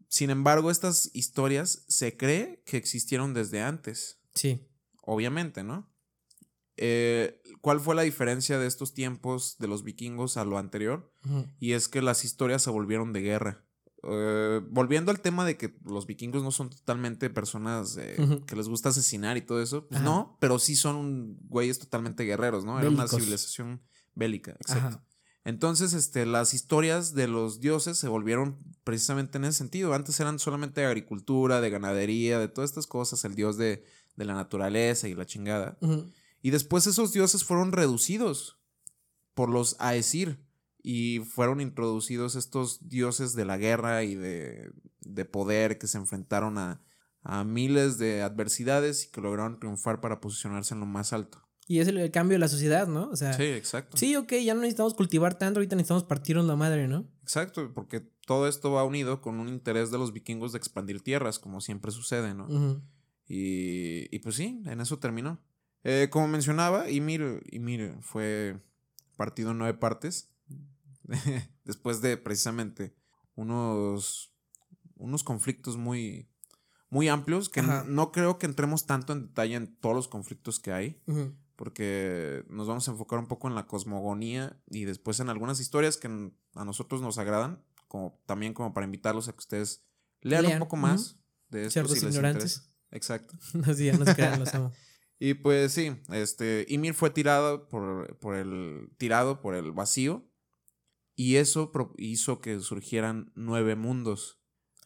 [0.08, 4.20] Sin embargo, estas historias se cree que existieron desde antes.
[4.34, 4.68] Sí.
[5.02, 5.93] obviamente, ¿no?
[6.76, 11.12] Eh, ¿Cuál fue la diferencia de estos tiempos de los vikingos a lo anterior?
[11.58, 13.64] Y es que las historias se volvieron de guerra.
[14.06, 18.68] Eh, volviendo al tema de que los vikingos no son totalmente personas eh, que les
[18.68, 22.78] gusta asesinar y todo eso, pues no, pero sí son güeyes totalmente guerreros, ¿no?
[22.78, 23.80] Era una civilización
[24.14, 24.96] bélica, exacto.
[24.96, 25.04] Ajá.
[25.46, 29.92] Entonces, este, las historias de los dioses se volvieron precisamente en ese sentido.
[29.92, 33.84] Antes eran solamente de agricultura, de ganadería, de todas estas cosas, el dios de,
[34.16, 35.76] de la naturaleza y la chingada.
[35.82, 36.10] Ujú.
[36.44, 38.58] Y después esos dioses fueron reducidos
[39.32, 40.44] por los Aesir
[40.82, 46.58] y fueron introducidos estos dioses de la guerra y de, de poder que se enfrentaron
[46.58, 46.82] a,
[47.22, 51.40] a miles de adversidades y que lograron triunfar para posicionarse en lo más alto.
[51.66, 53.08] Y es el, el cambio de la sociedad, ¿no?
[53.08, 53.96] O sea, Sí, exacto.
[53.96, 57.08] sí, ok, ya no necesitamos cultivar tanto, ahorita necesitamos partirnos la madre, ¿no?
[57.22, 61.38] Exacto, porque todo esto va unido con un interés de los vikingos de expandir tierras,
[61.38, 62.82] como siempre sucede, ¿no?
[63.26, 65.40] Y, y pues sí, en eso terminó.
[65.84, 68.58] Eh, como mencionaba, Ymir, Ymir fue
[69.16, 70.30] partido en nueve partes.
[71.64, 72.94] Después de precisamente
[73.34, 74.32] unos,
[74.96, 76.28] unos conflictos muy,
[76.88, 80.72] muy amplios, que no creo que entremos tanto en detalle en todos los conflictos que
[80.72, 81.02] hay,
[81.56, 85.96] porque nos vamos a enfocar un poco en la cosmogonía y después en algunas historias
[85.96, 86.08] que
[86.54, 89.84] a nosotros nos agradan, como, también como para invitarlos a que ustedes
[90.22, 91.18] Lean, Lean, un poco más
[91.50, 92.56] de esto Ciertos si ignorantes.
[92.56, 92.74] interesa.
[92.90, 93.36] Exacto.
[93.76, 94.72] Ya nos crean, los amo.
[95.18, 100.28] Y pues sí, este, Ymir fue tirado por, por el, tirado por el vacío
[101.14, 104.40] y eso hizo que surgieran nueve mundos.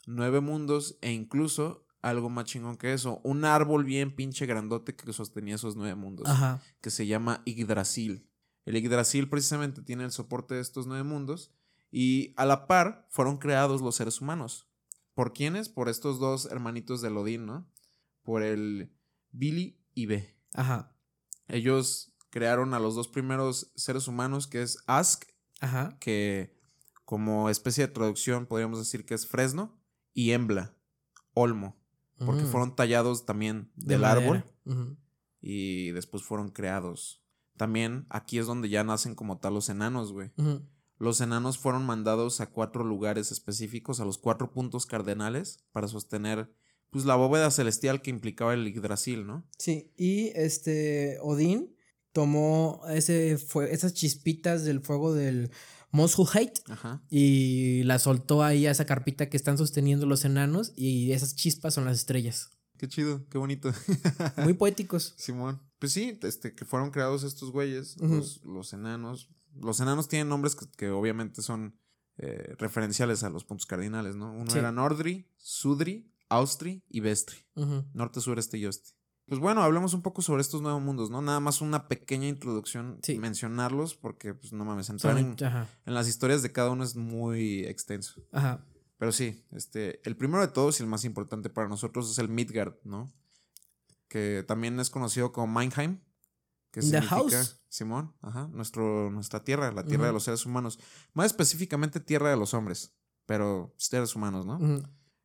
[0.07, 5.12] Nueve mundos e incluso algo más chingón que eso, un árbol bien pinche grandote que
[5.12, 6.62] sostenía esos nueve mundos, Ajá.
[6.81, 8.29] que se llama Yggdrasil.
[8.64, 11.53] El Yggdrasil precisamente tiene el soporte de estos nueve mundos
[11.91, 14.69] y a la par fueron creados los seres humanos.
[15.14, 15.69] ¿Por quiénes?
[15.69, 17.69] Por estos dos hermanitos de Odín, ¿no?
[18.23, 18.93] Por el
[19.31, 20.35] Billy y B.
[20.55, 20.95] Ajá.
[21.49, 25.25] Ellos crearon a los dos primeros seres humanos, que es Ask,
[25.61, 25.97] Ajá.
[25.99, 26.57] que
[27.05, 29.79] como especie de traducción podríamos decir que es Fresno,
[30.15, 30.75] y Embla,
[31.35, 31.77] Olmo,
[32.19, 32.47] porque Mm.
[32.47, 34.45] fueron tallados también De del árbol
[35.41, 37.23] y después fueron creados.
[37.57, 40.33] También aquí es donde ya nacen como tal los enanos, güey.
[40.99, 46.53] Los enanos fueron mandados a cuatro lugares específicos, a los cuatro puntos cardenales, para sostener
[46.90, 49.46] pues la bóveda celestial que implicaba el Yggdrasil, ¿no?
[49.59, 51.74] Sí, y este Odín
[52.12, 55.51] tomó ese fue, esas chispitas del fuego del
[55.90, 57.03] Mosulheit Ajá.
[57.11, 61.74] y la soltó ahí a esa carpita que están sosteniendo los enanos y esas chispas
[61.74, 62.51] son las estrellas.
[62.79, 63.72] Qué chido, qué bonito.
[64.44, 65.14] Muy poéticos.
[65.16, 65.61] Simón.
[65.79, 68.16] Pues sí, este, que fueron creados estos güeyes, Ujú.
[68.16, 69.31] los, los enanos.
[69.55, 71.77] Los enanos tienen nombres que, que obviamente son
[72.18, 74.33] eh, referenciales a los puntos cardinales, ¿no?
[74.33, 74.59] Uno Sí.
[74.59, 77.38] era Nordri, Sudri, Austri y Vestri.
[77.93, 78.91] Norte, sur, este y oeste.
[79.27, 81.21] Pues bueno, hablemos un poco sobre estos nuevos mundos, ¿no?
[81.21, 83.19] Nada más una pequeña introducción, Sí.
[83.19, 85.37] mencionarlos, porque, pues no mames, entrar en,
[85.85, 88.23] las historias de cada uno es muy extenso.
[88.33, 88.64] ajá.
[88.97, 92.29] Pero sí, este, el primero de todos y el más importante para nosotros es el
[92.29, 93.12] Midgard, ¿no?
[94.09, 96.01] Que también es conocido como Meinheim.
[96.71, 97.61] Que significa, house.
[97.69, 100.79] Simón, ajá, nuestro, nuestra tierra, la tierra de los seres humanos.
[101.14, 102.93] Más específicamente tierra de los hombres,
[103.25, 104.57] pero seres humanos, ¿no?
[104.57, 104.83] Ujú.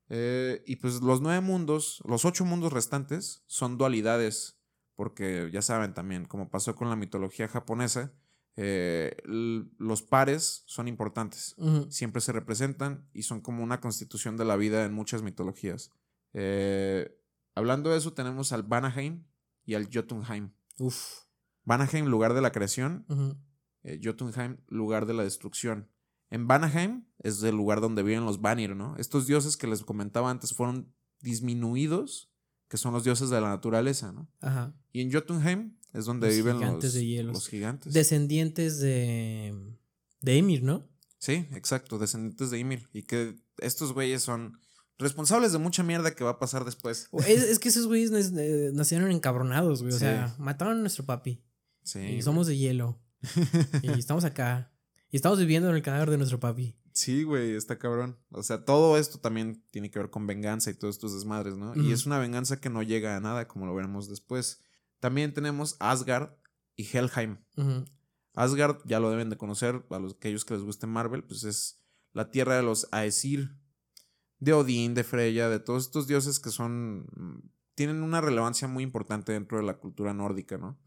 [0.10, 4.60] Eh, y pues los nueve mundos, los ocho mundos restantes son dualidades,
[4.96, 8.14] porque ya saben también, como pasó con la mitología japonesa,
[8.56, 11.56] eh, los pares son importantes
[11.90, 15.90] siempre se representan y son como una constitución de la vida en muchas mitologías.
[16.34, 17.20] Eh,
[17.56, 19.26] hablando de eso, tenemos al Vanaheim
[19.66, 20.54] y al Jotunheim.
[20.78, 21.24] Uf.
[21.64, 23.06] Vanaheim, lugar de la creación,
[24.04, 25.90] Jotunheim, lugar de la destrucción.
[26.34, 28.96] En Vanaheim es el lugar donde viven los Vanir, ¿no?
[28.98, 30.92] Estos dioses que les comentaba antes fueron
[31.22, 32.32] disminuidos,
[32.68, 34.28] que son los dioses de la naturaleza, ¿no?
[34.42, 34.74] Ajá.
[34.92, 37.94] Y en Jotunheim es donde Los viven gigantes los, de los gigantes.
[37.94, 39.56] Descendientes de.
[40.22, 40.90] de Emir, ¿no?
[41.20, 42.90] Sí, exacto, descendientes de Ymir.
[42.94, 44.60] Y que estos güeyes son
[44.98, 47.10] responsables de mucha mierda que va a pasar después.
[47.28, 49.94] Es, es que esos güeyes eh, nacieron encabronados, güey.
[49.94, 50.06] O Sí.
[50.06, 51.44] sea, mataron a nuestro papi.
[51.84, 52.00] Sí.
[52.00, 53.00] y somos de hielo.
[53.84, 54.73] y estamos acá.
[55.14, 56.76] Y estamos viviendo en el cadáver de nuestro papi.
[56.92, 58.18] Sí, güey, está cabrón.
[58.32, 61.76] O sea, todo esto también tiene que ver con venganza y todos estos desmadres, ¿no?
[61.76, 64.64] Y es una venganza que no llega a nada, como lo veremos después.
[65.00, 66.32] También tenemos Asgard
[66.76, 67.38] y Helheim.
[68.34, 71.80] Asgard ya lo deben de conocer, a los aquellos que les guste Marvel, pues es
[72.12, 73.56] la tierra de los Aesir,
[74.40, 78.82] de Odín, de Freya, de todos estos dioses que son mm, tienen una relevancia muy
[78.82, 80.80] importante dentro de la cultura nórdica, ¿no?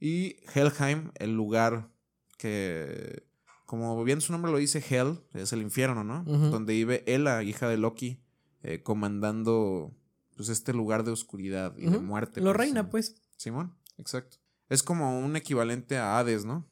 [0.00, 1.92] Y Helheim, el lugar
[2.36, 3.32] que,
[3.66, 6.22] como bien su nombre lo dice, Hell, es el infierno, ¿no?
[6.24, 8.20] Donde vive Ela, hija de Loki,
[8.62, 9.94] eh, comandando
[10.36, 12.40] pues este lugar de oscuridad y de muerte.
[12.40, 13.20] Lo reina, precisamente.
[13.20, 13.36] pues.
[13.36, 14.38] Simón, exacto.
[14.68, 16.66] Es como un equivalente a Hades, ¿no?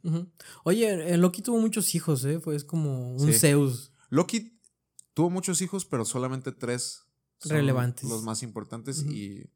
[0.64, 2.40] Oye, el Loki tuvo muchos hijos, ¿eh?
[2.40, 3.38] Fue es como un Sí.
[3.38, 3.92] Zeus.
[4.08, 4.58] Loki
[5.14, 7.04] tuvo muchos hijos, pero solamente tres
[7.38, 8.08] son Relevantes.
[8.08, 9.50] Los más importantes y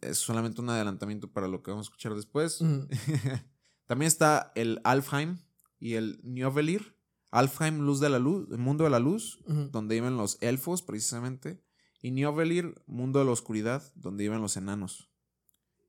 [0.00, 2.58] es solamente un adelantamiento para lo que vamos a escuchar después.
[3.86, 5.38] También está el Alfheim
[5.78, 6.96] y el Niovelir.
[7.30, 11.62] Alfheim, luz de la luz, el mundo de la luz, donde viven los elfos precisamente.
[12.00, 15.10] Y Niovelir, mundo de la oscuridad, donde viven los enanos.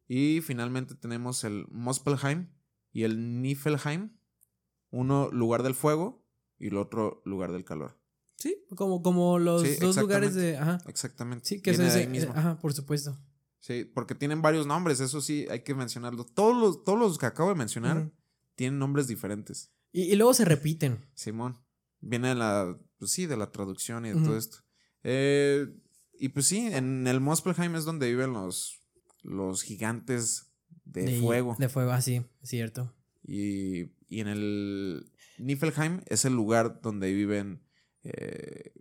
[0.08, 2.50] Y finalmente tenemos el Muspelheim
[2.92, 4.18] y el Niflheim.
[4.92, 6.26] Uno lugar del fuego
[6.58, 7.98] y el otro lugar del calor.
[8.38, 10.58] Sí, como, como los Sí, dos lugares de.
[10.58, 10.80] Ajá.
[10.88, 11.46] Exactamente.
[11.46, 12.08] Sí, que es ese.
[12.08, 12.34] mismo.
[12.36, 13.18] Ajá, por supuesto.
[13.60, 16.26] Sí, porque tienen varios nombres, eso sí, hay que mencionarlo.
[16.26, 18.12] Todos los, todos los que acabo de mencionar
[18.56, 19.72] tienen nombres diferentes.
[19.92, 21.00] Y, y luego se repiten.
[21.16, 21.58] Simón.
[22.02, 24.58] Viene de la, pues sí, de la traducción y de todo esto.
[25.04, 25.68] Eh,
[26.20, 28.82] y pues sí, en el Muspelheim es donde viven los,
[29.24, 30.52] los gigantes
[30.86, 31.56] de, fuego.
[31.60, 32.94] De fuego, así, es cierto.
[33.24, 37.62] Y, y en el Niflheim es el lugar donde viven
[38.04, 38.72] eh,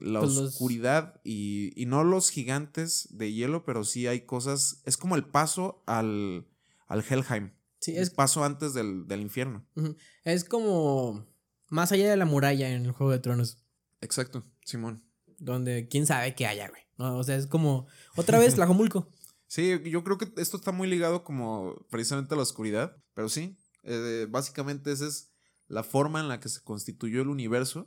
[0.00, 4.82] la Pues los- oscuridad y, y no los gigantes de hielo, pero sí hay cosas.
[4.84, 6.46] Es como el paso al,
[6.88, 7.52] al Helheim.
[7.82, 9.66] Sí, Es paso antes del, del infierno.
[10.24, 11.26] es como
[11.68, 13.58] más allá de la muralla en el Juego de Tronos.
[14.00, 15.02] Exacto, Simón.
[15.38, 16.82] donde quién sabe qué haya, güey.
[16.96, 17.18] ¿no?
[17.18, 19.10] O sea, es como otra vez Tlajomulco.
[19.48, 23.58] Sí, yo creo que esto está muy ligado como precisamente a la oscuridad, pero sí,
[23.82, 25.30] eh, básicamente esa es
[25.66, 27.86] la forma en la que se constituyó el universo.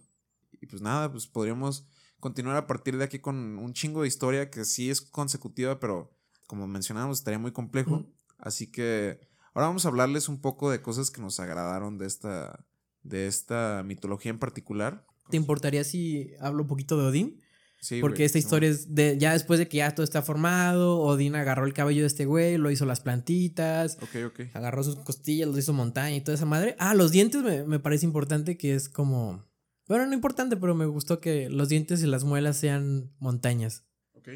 [0.61, 1.87] Y pues nada, pues podríamos
[2.19, 6.11] continuar a partir de aquí con un chingo de historia que sí es consecutiva, pero
[6.47, 8.05] como mencionábamos, estaría muy complejo.
[8.37, 9.19] Así que
[9.55, 12.63] ahora vamos a hablarles un poco de cosas que nos agradaron de esta,
[13.01, 15.07] de esta mitología en particular.
[15.31, 17.41] ¿Te importaría si hablo un poquito de Odín?
[17.81, 21.35] Sí, Porque esta historia es de ya después de que ya todo está formado, Odín
[21.35, 24.39] agarró el cabello de este güey, lo hizo las plantitas, Ok, ok.
[24.55, 26.75] agarró sus costillas, lo hizo montaña y toda esa madre.
[26.79, 29.45] Ah, los dientes me, me parece importante que es como...
[29.87, 33.83] Bueno, no importante, pero me gustó que los dientes y las muelas sean montañas.
[34.13, 34.29] Ok.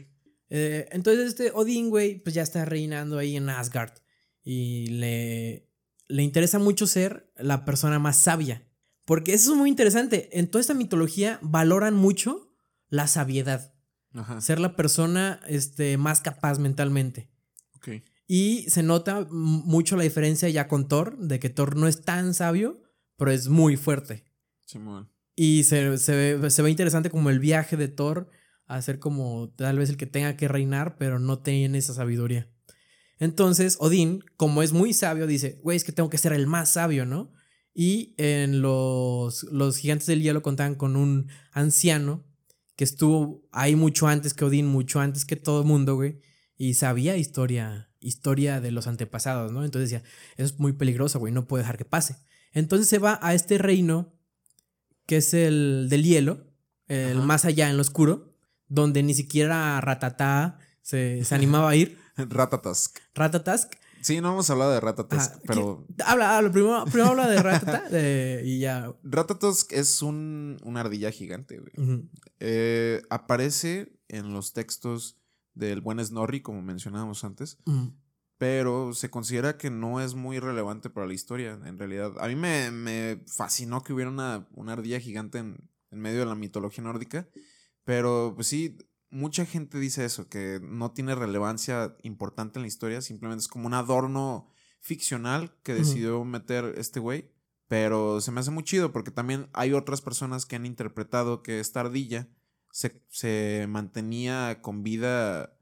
[0.52, 3.94] Eh, entonces este Odín, güey, pues ya está reinando ahí en Asgard.
[4.52, 5.70] Y le,
[6.08, 8.68] le interesa mucho ser la persona más sabia.
[9.06, 10.40] Porque eso es muy interesante.
[10.40, 12.52] En toda esta mitología valoran mucho
[12.90, 13.76] la sabiedad.
[14.16, 14.42] Ajá.
[14.42, 17.30] Ser la persona este, más capaz mentalmente.
[18.26, 22.34] Y se nota mucho la diferencia ya con Thor, de que Thor no es tan
[22.34, 22.82] sabio,
[23.18, 24.26] pero es muy fuerte.
[24.66, 25.12] Simón.
[25.36, 28.32] Y se, se ve, se ve interesante como el viaje de Thor
[28.66, 32.50] a ser como tal vez el que tenga que reinar, pero no tiene esa sabiduría.
[33.20, 36.72] Entonces, Odín, como es muy sabio, dice, güey, es que tengo que ser el más
[36.72, 37.34] sabio, ¿no?
[37.74, 42.26] Y en los, los gigantes del hielo contaban con un anciano
[42.76, 46.22] que estuvo ahí mucho antes que Odín, mucho antes que todo el mundo, güey,
[46.58, 49.66] y sabía historia, historia de los antepasados, ¿no?
[49.66, 52.16] Entonces decía, eso es muy peligroso, güey, no puedo dejar que pase.
[52.54, 54.14] Entonces se va a este reino
[55.06, 56.48] que es el del hielo,
[56.88, 57.26] el Ajá.
[57.26, 61.98] más allá en lo oscuro, donde ni siquiera Ratatá se, se animaba a ir.
[62.28, 63.00] Ratatask.
[63.16, 63.72] Ratatask.
[64.02, 67.38] Sí, no hemos hablado de Ratatask, ajá, pero ¿quién- Habla, habla, primero, primero habla de
[67.44, 68.94] Ratata de- y ya.
[69.04, 71.74] Ratatask es un, una ardilla gigante, güey.
[72.40, 75.18] Eh, aparece en los textos
[75.54, 77.58] del buen Snorri, como mencionábamos antes,
[78.38, 82.14] pero se considera que no es muy relevante para la historia, en realidad.
[82.20, 86.26] A mí me, me fascinó que hubiera una, una ardilla gigante en, en medio de
[86.28, 87.28] la mitología nórdica,
[87.84, 88.78] pero pues sí,
[89.10, 93.68] mucha gente dice eso, que no tiene relevancia importante en la historia, simplemente es como
[93.68, 97.32] un adorno ficcional que decidió meter este güey.
[97.68, 101.60] Pero se me hace muy chido porque también hay otras personas que han interpretado que
[101.60, 102.28] esta ardilla
[102.72, 105.56] se, se mantenía con vida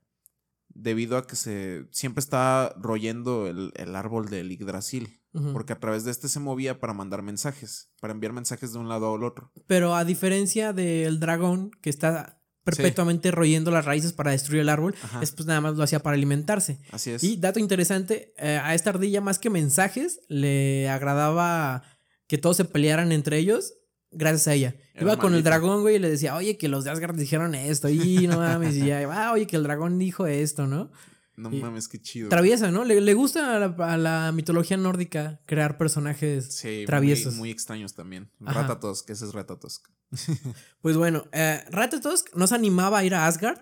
[0.69, 5.21] debido a que se siempre estaba royendo el, el árbol del Yggdrasil.
[5.33, 5.51] Ujú.
[5.51, 8.87] Porque a través de este se movía para mandar mensajes, para enviar mensajes de un
[8.87, 9.51] lado al otro.
[9.67, 12.36] Pero a diferencia del dragón que está
[12.75, 15.21] perpetuamente royendo las raíces para destruir el árbol, Ajá.
[15.21, 16.79] es pues nada más lo hacía para alimentarse.
[16.91, 17.23] Así es.
[17.23, 21.83] Y dato interesante, eh, a esta ardilla más que mensajes, le agradaba
[22.27, 23.73] que todos se pelearan entre ellos
[24.11, 24.75] gracias a ella.
[24.93, 27.55] Era Iba con el dragón, güey, y le decía, oye, que los de Asgard dijeron
[27.55, 30.91] esto, y no mames, y ya, ah, oye, que el dragón dijo esto, ¿no?
[31.37, 32.27] No y- mames, qué chido.
[32.29, 32.83] Traviesa, ¿no?
[32.83, 37.33] Le, le gusta a la, a la mitología nórdica crear personajes Sí, traviesos.
[37.35, 38.29] Muy, muy extraños también.
[38.45, 38.63] Ajá.
[38.63, 39.87] Ratatosk, ese es Ratatosk.
[40.81, 43.59] Pues bueno, eh, Ratatosk no se animaba a ir a Asgard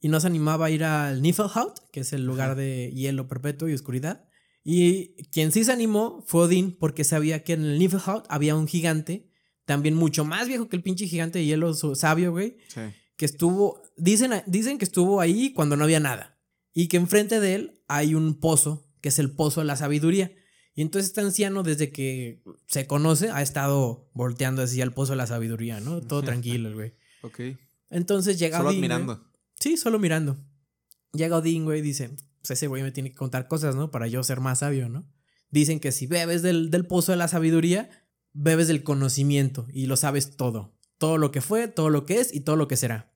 [0.00, 2.60] y no se animaba a ir al Niflheim, que es el lugar Ajá.
[2.60, 4.28] de hielo perpetuo y oscuridad.
[4.62, 8.66] Y quien sí se animó fue Odín, porque sabía que en el Niflheim había un
[8.66, 9.30] gigante,
[9.66, 12.80] también mucho más viejo que el pinche gigante de hielo sabio, güey, Sí.
[13.16, 16.33] que estuvo, dicen, dicen que estuvo ahí cuando no había nada.
[16.74, 20.32] Y que enfrente de él hay un pozo, que es el pozo de la sabiduría.
[20.74, 25.16] Y entonces este anciano, desde que se conoce, ha estado volteando así al pozo de
[25.18, 26.00] la sabiduría, ¿no?
[26.00, 26.94] Todo tranquilo, el güey.
[27.22, 27.40] Ok.
[27.90, 28.80] Entonces llega Solo Odín.
[28.80, 28.90] güey.
[28.90, 29.30] admirando.
[29.60, 30.36] Sí, solo mirando.
[31.12, 32.10] Llega Odín, güey, y dice:
[32.42, 33.92] Pues ese güey me tiene que contar cosas, ¿no?
[33.92, 35.06] Para yo ser más sabio, ¿no?
[35.50, 37.88] Dicen que si bebes del, del pozo de la sabiduría,
[38.32, 40.76] bebes del conocimiento y lo sabes todo.
[40.98, 43.14] Todo lo que fue, todo lo que es y todo lo que será.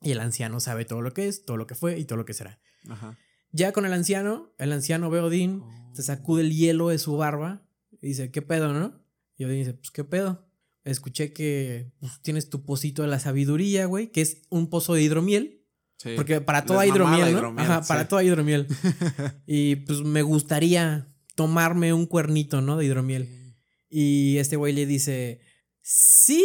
[0.00, 2.24] Y el anciano sabe todo lo que es, todo lo que fue y todo lo
[2.24, 2.58] que será.
[2.88, 3.18] Ajá.
[3.52, 7.16] Ya con el anciano, el anciano ve a Odín, se sacude el hielo de su
[7.16, 7.66] barba
[8.02, 9.00] y dice, ¿qué pedo, no?
[9.36, 10.46] Y Odín dice, pues, ¿qué pedo?
[10.84, 15.02] Escuché que pues, tienes tu pocito de la sabiduría, güey, que es un pozo de
[15.02, 15.64] hidromiel.
[15.96, 16.10] Sí.
[16.14, 17.38] Porque para todo hay hidromiel, ¿no?
[17.38, 18.66] hidromiel, Ajá, para todo hay hidromiel.
[19.46, 22.76] y pues me gustaría tomarme un cuernito, ¿no?
[22.76, 23.56] De hidromiel.
[23.88, 25.40] Y este güey le dice,
[25.80, 26.44] sí,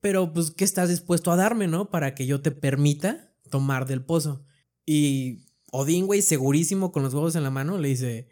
[0.00, 1.90] pero pues, ¿qué estás dispuesto a darme, no?
[1.90, 4.44] Para que yo te permita tomar del pozo.
[4.84, 8.28] Y Odín, güey, segurísimo con los huevos en la mano, le dice,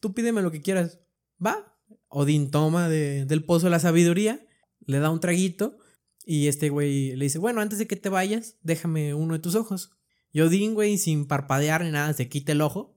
[0.00, 1.00] tú pídeme lo que quieras.
[1.44, 1.76] Va.
[2.08, 4.44] Odín toma de- del pozo de la sabiduría,
[4.80, 5.78] le da un traguito
[6.24, 9.54] y este güey le dice, bueno, antes de que te vayas, déjame uno de tus
[9.54, 9.92] ojos.
[10.32, 12.96] Y Odín, güey, sin parpadear ni nada, se quita el ojo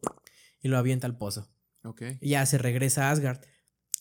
[0.61, 1.49] y lo avienta al pozo.
[1.83, 2.01] Ok.
[2.21, 3.41] Y ya se regresa a Asgard.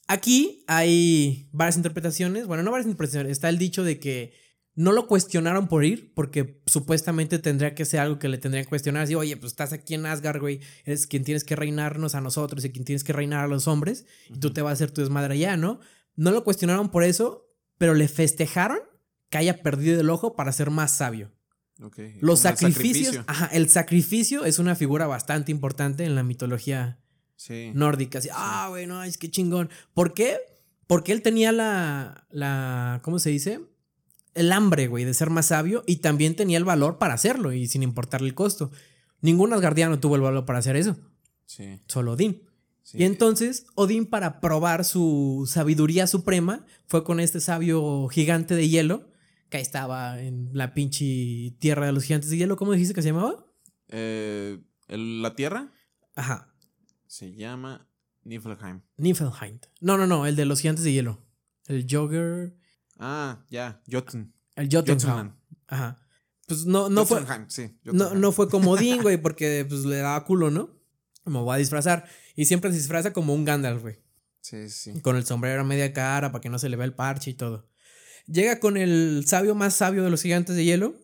[0.09, 2.47] Aquí hay varias interpretaciones.
[2.47, 3.33] Bueno, no varias interpretaciones.
[3.33, 4.35] Está el dicho de que
[4.75, 8.71] no lo cuestionaron por ir porque supuestamente tendría que ser algo que le tendrían que
[8.71, 9.03] cuestionar.
[9.03, 10.61] Así, oye, pues estás aquí en Asgard, güey.
[10.85, 14.07] Eres quien tienes que reinarnos a nosotros y quien tienes que reinar a los hombres.
[14.31, 15.81] Y tú te vas a hacer tu desmadre allá, ¿no?
[16.17, 18.79] No lo cuestionaron por eso, pero le festejaron
[19.29, 21.33] que haya perdido el ojo para ser más sabio.
[21.81, 22.17] Okay.
[22.21, 23.15] Los el sacrificios.
[23.15, 23.25] sacrificio.
[23.27, 26.99] Ajá, el sacrificio es una figura bastante importante en la mitología
[27.37, 27.73] Sí.
[27.75, 28.19] nórdica.
[28.21, 29.69] Así, ah, güey, no, es que chingón.
[29.95, 30.39] ¿Por qué?
[30.87, 33.61] Porque él tenía la, la, ¿cómo se dice?
[34.35, 37.67] El hambre, güey, de ser más sabio y también tenía el valor para hacerlo y
[37.69, 38.71] sin importarle el costo.
[39.21, 40.97] Ningún asgardiano tuvo el valor para hacer eso,
[41.47, 41.81] Sí.
[41.87, 42.43] solo Odín.
[42.83, 42.99] sí.
[42.99, 49.09] Y entonces Odín para probar su sabiduría suprema fue con este sabio gigante de hielo
[49.51, 52.57] que estaba en la pinche tierra de los gigantes de hielo.
[52.57, 53.45] ¿Cómo dijiste que se llamaba?
[53.89, 54.59] Eh,
[54.89, 55.71] la tierra
[56.15, 56.55] Ajá,
[57.07, 57.87] se llama
[58.25, 58.81] Niflheim.
[58.97, 59.59] Niflheim.
[59.81, 61.23] No, no, no, el de los gigantes de hielo.
[61.67, 62.55] El Jogger.
[62.99, 63.83] Ah, ya.
[63.91, 64.33] Jotun.
[64.57, 65.33] El Jotunheim.
[65.67, 65.99] Ajá.
[66.47, 67.25] Pues no, no fue.
[67.49, 67.79] Sí.
[67.85, 70.79] No, no fue como Odín, güey, porque pues le daba culo, ¿no?
[71.25, 72.07] Me voy a disfrazar.
[72.35, 73.99] Y siempre se disfraza como un Gandalf, güey.
[74.41, 75.01] Sí, sí.
[75.01, 77.35] Con el sombrero a media cara para que no se le vea el parche y
[77.35, 77.71] todo.
[78.27, 80.97] Llega con el sabio más sabio de los gigantes de hielo.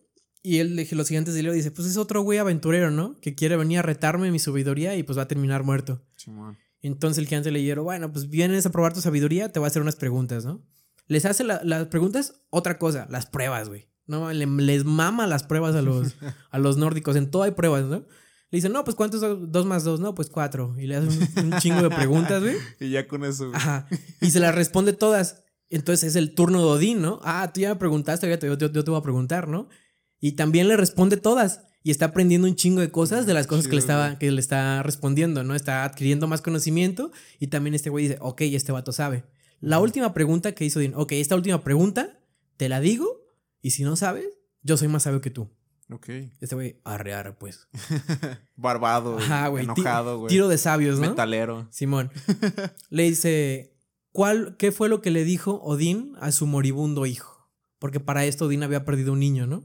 [0.42, 3.20] Y él, de los gigantes de hielo, dice: Pues es otro güey aventurero, ¿no?
[3.20, 6.04] Que quiere venir a retarme mi sabiduría y pues va a terminar muerto.
[6.16, 6.58] Simón.
[6.80, 9.68] Entonces el gigante le dijeron, bueno, pues vienes a probar tu sabiduría, te voy a
[9.68, 10.64] hacer unas preguntas, ¿no?
[11.08, 13.88] Les hace la- las preguntas, otra cosa, las pruebas, güey.
[14.06, 16.14] No, Le- les mama las pruebas a los,
[16.50, 18.06] a los nórdicos, en todo hay pruebas, ¿no?
[18.50, 20.00] Le dicen, no, pues ¿cuántos son dos más dos?
[20.00, 20.74] No, pues cuatro.
[20.78, 22.56] Y le hacen un, un chingo de preguntas, güey.
[22.80, 23.46] Y ya con eso.
[23.48, 23.56] güey.
[23.56, 23.86] Ajá.
[24.22, 25.44] Y se las responde todas.
[25.68, 27.20] Entonces es el turno de Odín, ¿no?
[27.24, 29.68] Ah, tú ya me preguntaste, yo, yo- yo te voy a preguntar, ¿no?
[30.18, 31.62] Y también le responde todas.
[31.82, 34.40] Y está aprendiendo un chingo de cosas de las cosas que le, estaba, que le
[34.40, 35.54] está respondiendo, ¿no?
[35.54, 37.12] Está adquiriendo más conocimiento.
[37.38, 39.24] Y también este güey dice, ok, este vato sabe.
[39.60, 42.20] La última pregunta que hizo Odín, ok, esta última pregunta,
[42.56, 43.24] te la digo.
[43.60, 44.26] Y si no sabes,
[44.62, 45.50] yo soy más sabio que tú.
[45.90, 46.08] Ok.
[46.40, 47.66] Este güey, arre, arre, pues.
[48.56, 49.18] Barbado.
[49.18, 49.64] Ajá, güey.
[49.66, 50.28] ti- Enojado, güey.
[50.28, 51.08] Tiro de sabios, ¿no?
[51.10, 51.66] Metalero.
[51.70, 52.10] Simón.
[52.90, 53.74] le dice,
[54.12, 57.50] ¿cuál, ¿qué fue lo que le dijo Odín a su moribundo hijo?
[57.78, 59.64] Porque para esto Odín había perdido un niño, ¿no?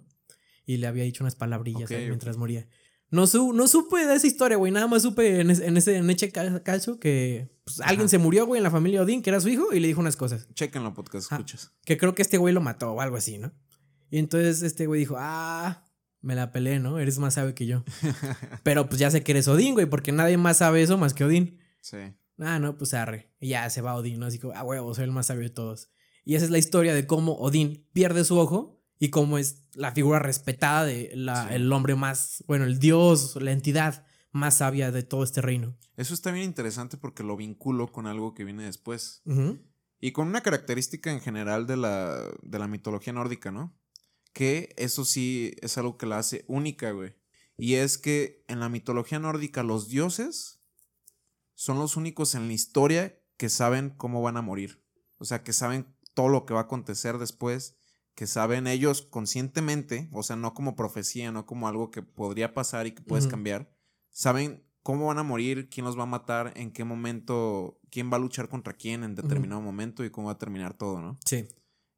[0.66, 2.68] Y le había dicho unas palabrillas mientras moría.
[3.14, 4.72] No, su- no supe de esa historia, güey.
[4.72, 8.18] Nada más supe en, ese- en ese, en ese ca- caso que pues, alguien se
[8.18, 10.48] murió, güey, en la familia Odín, que era su hijo, y le dijo unas cosas.
[10.56, 11.36] Chequenlo, podcast, Ah.
[11.36, 11.72] escuchas.
[11.86, 13.54] Que creo que este güey lo mató o algo así, ¿no?
[14.10, 15.86] Y entonces este güey dijo, ah,
[16.22, 17.00] me la pelé, ¿no?
[17.00, 17.84] Eres más sabio que yo.
[18.64, 21.24] Pero pues ya sé que eres Odín, güey, porque nadie más sabe eso más que
[21.24, 21.60] Odín.
[21.82, 21.98] Sí.
[22.40, 23.32] Ah, no, pues arre.
[23.40, 24.26] Y ya se va Odín, ¿no?
[24.26, 25.92] Así como, ah, huevo, soy el más sabio de todos.
[26.26, 29.92] Y esa es la historia de cómo Odín pierde su ojo y cómo es la
[29.92, 31.56] figura respetada de la, Sí.
[31.56, 35.76] el hombre más, bueno, el dios, la entidad más sabia de todo este reino.
[35.98, 39.22] Eso está bien interesante porque lo vinculo con algo que viene después.
[40.00, 43.78] Y con una característica en general de la, de la mitología nórdica, ¿no?
[44.32, 47.14] Que eso sí es algo que la hace única, güey.
[47.58, 50.62] Y es que en la mitología nórdica los dioses
[51.56, 54.82] son los únicos en la historia que saben cómo van a morir.
[55.18, 57.76] O sea, que saben todo lo que va a acontecer después,
[58.16, 62.86] que saben ellos conscientemente, o sea, no como profecía, no como algo que podría pasar
[62.88, 63.72] y que puedes cambiar.
[64.12, 68.18] Saben cómo van a morir, quién los va a matar, en qué momento, quién va
[68.18, 71.18] a luchar contra quién en determinado momento y cómo va a terminar todo, ¿no?
[71.26, 71.48] Sí.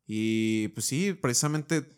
[0.05, 1.89] Y pues sí, precisamente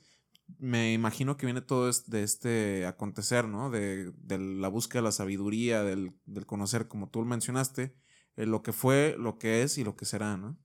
[0.60, 3.70] me imagino que viene todo de este acontecer, ¿no?
[3.70, 7.96] De, de la búsqueda de la sabiduría, del, del conocer, como tú mencionaste,
[8.38, 10.58] eh, lo que fue, lo que es y lo que será, ¿no?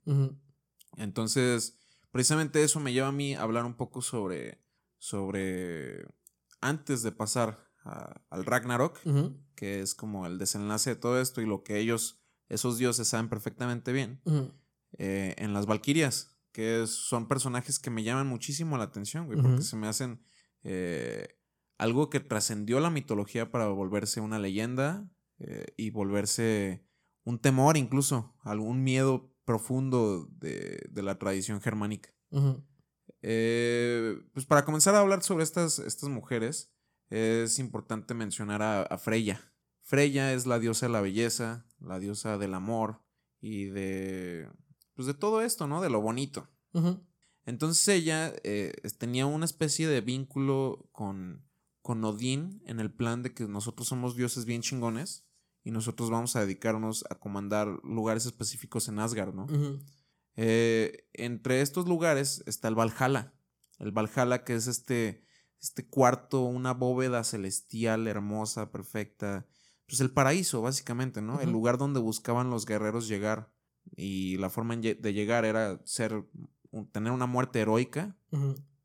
[0.97, 1.82] Entonces,
[2.13, 4.63] precisamente eso me lleva a mí a hablar un poco sobre,
[4.99, 6.07] sobre,
[6.61, 8.99] antes de pasar a- al Ragnarok,
[9.57, 13.29] que es como el desenlace de todo esto y lo que ellos, esos dioses, saben
[13.29, 14.21] perfectamente bien,
[14.99, 19.39] eh, en las Valquirias, que es- son personajes que me llaman muchísimo la atención, güey,
[19.41, 20.23] porque se me hacen
[20.65, 21.41] eh,
[21.79, 25.11] algo que trascendió la mitología para volverse una leyenda
[25.41, 26.87] eh, y volverse
[27.25, 32.11] un temor incluso, algún miedo profundo de, de la tradición germánica.
[33.23, 36.73] Eh, pues para comenzar a hablar sobre estas, estas mujeres,
[37.11, 39.53] es importante mencionar a, a Freya.
[39.83, 43.03] Freya es la diosa de la belleza, la diosa del amor
[43.41, 44.49] y de,
[44.95, 45.83] pues de todo esto, ¿no?
[45.83, 46.49] De lo bonito.
[47.45, 51.45] Entonces ella eh, tenía una especie de vínculo con,
[51.83, 55.27] con Odín en el plan de que nosotros somos dioses bien chingones
[55.65, 59.47] y nosotros vamos a dedicarnos a comandar lugares específicos en Asgard, ¿no?
[60.35, 63.33] Eh, entre estos lugares está el Valhalla.
[63.79, 65.25] El Valhalla que es este,
[65.61, 69.47] este cuarto, una bóveda celestial hermosa, perfecta.
[69.87, 71.41] Pues el paraíso, básicamente, ¿no?
[71.41, 73.53] El lugar donde buscaban los guerreros llegar.
[73.97, 76.25] Y la forma de llegar era ser,
[76.93, 78.17] tener una muerte heroica,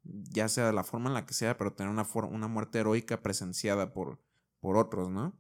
[0.03, 3.21] ya sea de la forma en la que sea, pero tener una, una muerte heroica
[3.21, 4.19] presenciada por,
[4.59, 5.39] por otros, ¿no?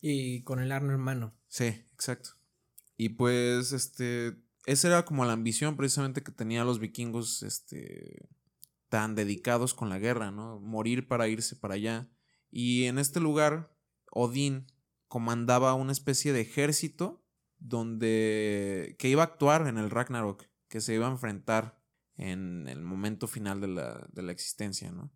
[0.00, 1.34] Y con el arno en mano.
[1.48, 2.30] Sí, exacto.
[2.96, 4.36] Y pues, este,
[4.66, 8.28] esa era como la ambición precisamente que tenían los vikingos, este,
[8.88, 10.60] tan dedicados con la guerra, ¿no?
[10.60, 12.10] Morir para irse para allá.
[12.50, 13.74] Y en este lugar,
[14.10, 14.66] Odín
[15.08, 17.24] comandaba una especie de ejército
[17.58, 21.80] donde que iba a actuar en el Ragnarok, que se iba a enfrentar
[22.16, 25.12] en el momento final de la, de la existencia, ¿no?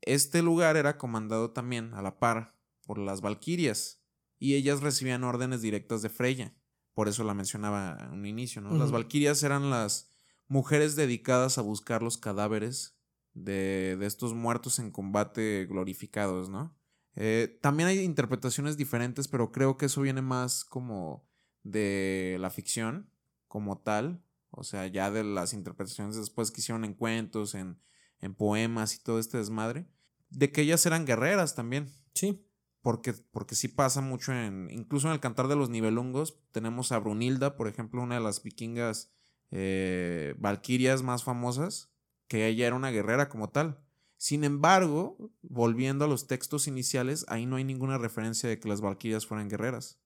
[0.00, 2.55] Este lugar era comandado también a la par
[2.86, 4.02] por las Valquirias
[4.38, 6.54] y ellas recibían órdenes directas de Freya.
[6.94, 8.74] Por eso la mencionaba en un inicio, ¿no?
[8.76, 10.10] Las Valquirias eran las
[10.48, 12.98] mujeres dedicadas a buscar los cadáveres
[13.34, 16.74] de, de estos muertos en combate glorificados, ¿no?
[17.16, 21.28] Eh, también hay interpretaciones diferentes, pero creo que eso viene más como
[21.62, 23.10] de la ficción
[23.48, 27.80] como tal, o sea, ya de las interpretaciones después que hicieron en cuentos, en,
[28.20, 29.86] en poemas y todo este desmadre,
[30.30, 31.90] de que ellas eran guerreras también.
[32.14, 32.45] Sí.
[32.86, 37.00] Porque, porque sí pasa mucho en, incluso en el cantar de los nivelungos, tenemos a
[37.00, 39.10] Brunilda, por ejemplo, una de las vikingas
[39.50, 41.90] eh, valquirias más famosas,
[42.28, 43.84] que ella era una guerrera como tal.
[44.18, 48.80] Sin embargo, volviendo a los textos iniciales, ahí no hay ninguna referencia de que las
[48.80, 49.98] valquirias fueran guerreras.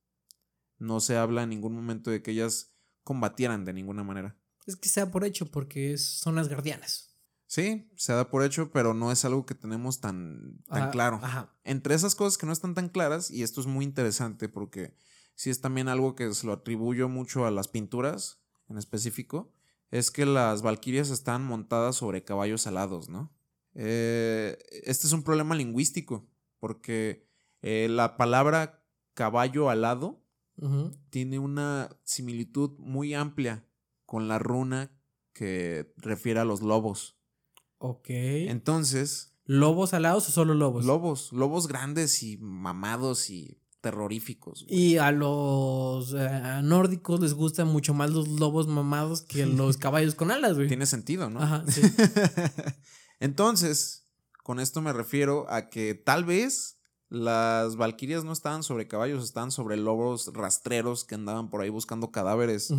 [0.79, 2.73] No se habla en ningún momento de que ellas
[3.05, 4.39] combatieran de ninguna manera.
[4.65, 7.10] Es que se da por hecho porque son las guardianas.
[7.51, 11.21] Sí, se da por hecho, pero no es algo que tenemos tan, tan claro.
[11.65, 14.95] Entre esas cosas que no están tan claras, y esto es muy interesante porque
[15.35, 19.53] sí es también algo que se lo atribuyo mucho a las pinturas en específico,
[19.91, 23.35] es que las valquirias están montadas sobre caballos alados, ¿no?
[23.75, 26.31] Eh, este es un problema lingüístico,
[26.61, 27.27] porque
[27.63, 28.85] eh, la palabra
[29.15, 30.25] caballo alado
[31.09, 33.67] tiene una similitud muy amplia
[34.07, 34.93] con la runa
[35.33, 37.20] que refiere a los lobos.
[37.81, 38.07] Ok.
[38.11, 39.35] Entonces.
[39.45, 40.85] ¿Lobos alados o solo lobos?
[40.85, 44.67] Lobos, lobos grandes y mamados y terroríficos.
[44.69, 50.15] Y a los eh, nórdicos les gustan mucho más los lobos mamados que los caballos
[50.15, 50.69] con alas, güey.
[50.69, 51.41] Tiene sentido, ¿no?
[51.41, 51.81] Ajá, sí.
[53.19, 54.07] Entonces,
[54.45, 56.79] con esto me refiero a que tal vez
[57.09, 62.11] las valquirias no estaban sobre caballos, estaban sobre lobos rastreros que andaban por ahí buscando
[62.13, 62.73] cadáveres.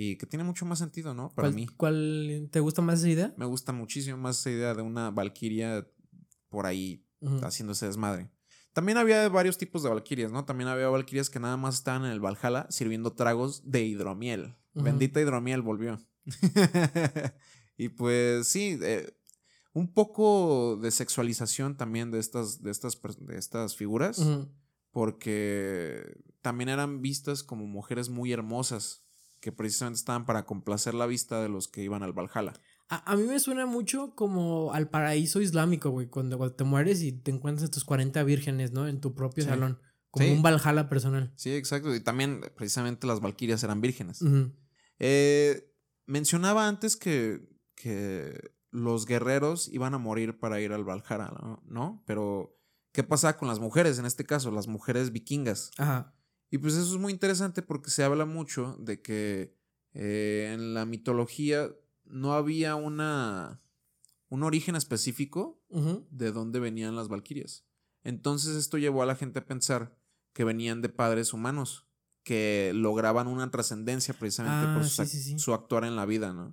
[0.00, 1.34] Y que tiene mucho más sentido, ¿no?
[1.34, 1.66] Para mí.
[1.76, 3.34] ¿Cuál te gusta más esa idea?
[3.36, 5.88] Me gusta muchísimo más esa idea de una valquiria
[6.48, 7.04] por ahí
[7.42, 8.30] haciéndose desmadre.
[8.72, 10.44] También había varios tipos de valquirias, ¿no?
[10.44, 14.54] También había valquirias que nada más estaban en el Valhalla sirviendo tragos de hidromiel.
[14.72, 15.98] Bendita hidromiel volvió.
[17.76, 19.12] y pues sí, eh,
[19.72, 24.24] un poco de sexualización también de estas, de estas, de estas figuras,
[24.92, 29.07] porque también eran vistas como mujeres muy hermosas,
[29.40, 32.54] que precisamente estaban para complacer la vista de los que iban al Valhalla.
[32.90, 37.30] A, mí me suena mucho como al paraíso islámico, güey, cuando, te mueres y te
[37.30, 38.88] encuentras a tus 40 vírgenes, ¿no?
[38.88, 39.78] En tu propio salón,
[40.10, 41.30] como un Valhalla personal.
[41.36, 44.24] Sí, exacto, y también precisamente las valquirias eran vírgenes.
[44.98, 45.70] Eh,
[46.06, 51.30] mencionaba antes que, que los guerreros iban a morir para ir al Valhalla,
[51.66, 52.02] ¿no?
[52.06, 52.58] Pero,
[52.92, 54.50] ¿qué pasa con las mujeres en este caso?
[54.50, 55.72] Las mujeres vikingas.
[55.76, 56.14] Ajá.
[56.50, 59.54] Y pues eso es muy interesante porque se habla mucho de que
[59.92, 61.70] eh, en la mitología
[62.04, 63.60] no había una,
[64.28, 65.62] un origen específico
[66.10, 67.64] de dónde venían las valquirias.
[68.02, 69.96] Entonces esto llevó a la gente a pensar
[70.32, 71.88] que venían de padres humanos
[72.22, 76.52] que lograban una trascendencia precisamente por ah, su, actuar en la vida, ¿no?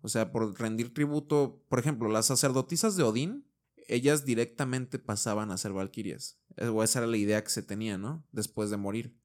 [0.00, 3.44] O sea, por rendir tributo, por ejemplo, las sacerdotisas de Odín,
[3.88, 6.38] ellas directamente pasaban a ser valquirias.
[6.56, 8.26] Eh, o esa era la idea que se tenía, ¿no?
[8.32, 9.18] Después de morir.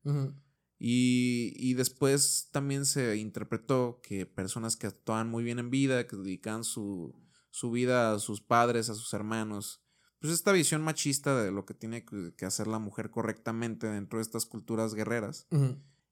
[0.77, 6.15] y, y, después también se interpretó que personas que actuaban muy bien en vida, que
[6.15, 7.15] dedicaban su,
[7.51, 9.83] su vida a sus padres, a sus hermanos,
[10.21, 14.23] pues esta visión machista de lo que tiene que hacer la mujer correctamente dentro de
[14.23, 15.47] estas culturas guerreras.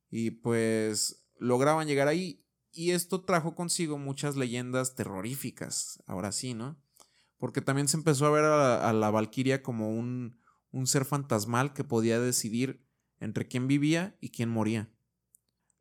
[0.09, 2.43] Y pues lograban llegar ahí.
[2.71, 6.81] Y esto trajo consigo muchas leyendas terroríficas, ahora sí, ¿no?
[7.39, 10.37] Porque también se empezó a ver a la, Valquiria como un,
[10.71, 12.85] un ser fantasmal que podía decidir
[13.19, 14.89] entre quién vivía y quién moría.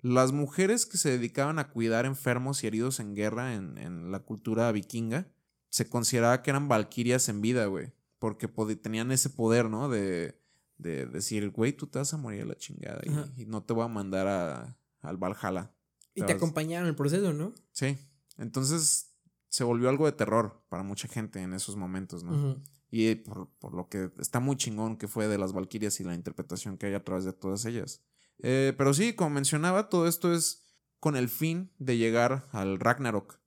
[0.00, 4.20] Las mujeres que se dedicaban a cuidar enfermos y heridos en guerra en, en la
[4.20, 5.28] cultura vikinga
[5.70, 7.92] se consideraba que eran valquirias en vida, güey.
[8.18, 9.88] Porque tenían ese poder, ¿no?
[9.88, 10.40] De,
[10.78, 13.00] de decir, güey, tú te vas a morir a la chingada
[13.36, 15.72] y, no te voy a mandar a, al Valhalla.
[16.14, 17.54] Y te acompañaron en el proceso, ¿no?
[17.72, 17.96] Sí.
[18.38, 19.07] Entonces
[19.49, 22.62] se volvió algo de terror para mucha gente en esos momentos, ¿no?
[22.90, 26.78] Y por, lo que está muy chingón que fue de las Valquirias y la interpretación
[26.78, 28.03] que hay a través de todas ellas.
[28.38, 30.64] Eh, pero sí, como mencionaba, todo esto es
[31.01, 33.40] con el fin de llegar al Ragnarok.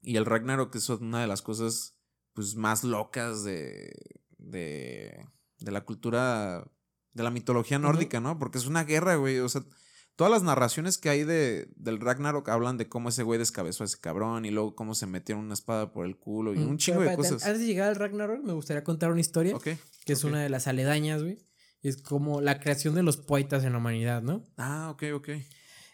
[0.00, 1.98] Y el Ragnarok es una de las cosas
[2.34, 3.92] pues, más locas de,
[4.38, 5.26] de,
[5.58, 6.70] de la cultura,
[7.12, 8.38] de la mitología nórdica, ¿no?
[8.38, 9.38] Porque es una guerra, güey.
[9.38, 9.64] O sea,
[10.16, 13.86] todas las narraciones que hay de, del Ragnarok hablan de cómo ese güey descabezó a
[13.86, 16.78] ese cabrón y luego cómo se metieron una espada por el culo y Mm, un
[16.78, 17.44] chingo de cosas.
[17.44, 20.66] Antes de llegar al Ragnarok, me gustaría contar una historia que es una de las
[20.66, 21.38] aledañas, güey.
[21.82, 24.42] Es como la creación de los poetas en la humanidad, ¿no?
[24.56, 25.28] Ah, ok, ok.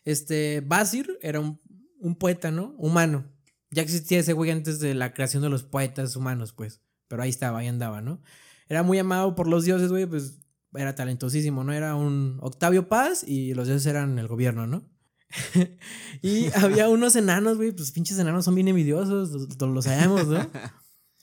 [0.04, 1.60] Este, Basir era un,
[1.98, 2.74] un poeta, ¿no?
[2.78, 3.24] Humano.
[3.72, 6.80] Ya existía ese güey antes de la creación de los poetas humanos, pues.
[7.08, 8.22] Pero ahí estaba, ahí andaba, ¿no?
[8.68, 10.38] Era muy amado por los dioses, güey, pues
[10.74, 11.72] era talentosísimo, ¿no?
[11.72, 14.88] Era un Octavio Paz y los dioses eran el gobierno, ¿no?
[16.22, 20.50] y había unos enanos, güey, pues pinches enanos son bien envidiosos, lo, lo sabemos, ¿no?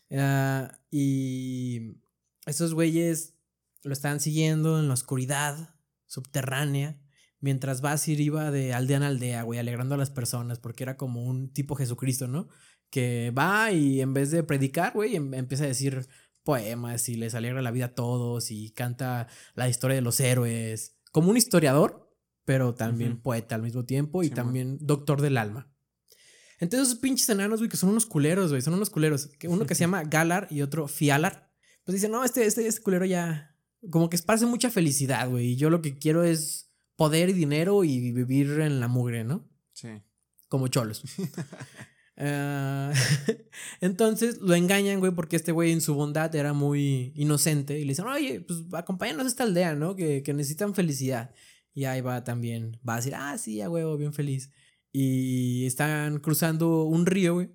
[0.10, 1.98] Ah, y
[2.46, 3.36] esos güeyes
[3.84, 5.76] lo estaban siguiendo en la oscuridad
[6.06, 6.98] subterránea.
[7.42, 11.26] Mientras Basir iba de aldea en aldea, güey, alegrando a las personas, porque era como
[11.26, 12.48] un tipo Jesucristo, ¿no?
[12.90, 16.08] Que va y en vez de predicar, güey, em- empieza a decir
[16.48, 20.96] poemas y les alegra la vida a todos y canta la historia de los héroes.
[21.12, 22.10] Como un historiador,
[22.46, 25.70] pero también poeta al mismo tiempo y también doctor del alma.
[26.62, 29.28] Entonces esos pinches enanos, güey, que son unos culeros, güey, son unos culeros.
[29.38, 31.52] Que uno que se llama Galar y otro Fialar.
[31.84, 33.54] Pues dicen, no, este, este, este culero ya...
[33.92, 35.48] Como que esparce mucha felicidad, güey.
[35.48, 39.50] Y yo lo que quiero es poder y dinero y vivir en la mugre, ¿no?
[39.74, 40.02] Sí.
[40.48, 41.04] Como cholos.
[42.20, 42.92] Ah,
[43.82, 47.80] entonces lo engañan, güey, porque este güey en su bondad era muy inocente.
[47.80, 49.96] Y le dicen, oye, pues acompáñanos a esta aldea, ¿no?
[49.96, 51.34] Que, que necesitan felicidad.
[51.74, 52.80] Y ahí va también.
[52.88, 54.52] Va a decir, ah, sí, a huevo, bien feliz.
[54.92, 57.52] Y están cruzando un río, güey.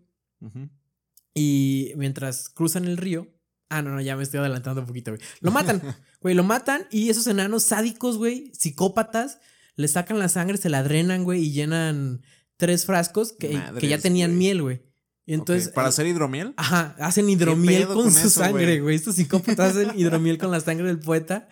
[1.34, 3.28] Y mientras cruzan el río.
[3.68, 5.22] Ah, no, no, ya me estoy adelantando un poquito, güey.
[5.40, 5.82] Lo matan,
[6.20, 6.86] güey, lo matan.
[6.90, 9.40] Y esos enanos sádicos, güey, psicópatas,
[9.74, 12.22] le sacan la sangre, se la drenan, güey, y llenan
[12.62, 14.82] tres frascos que, que ya tenían miel, güey.
[15.26, 15.70] Entonces.
[15.70, 16.54] ¿Para eh, hacer hidromiel?
[16.56, 18.94] Ajá, hacen hidromiel con, con su eso, sangre, güey?
[18.94, 21.48] Estos psicópatas hacen hidromiel con la sangre del poeta.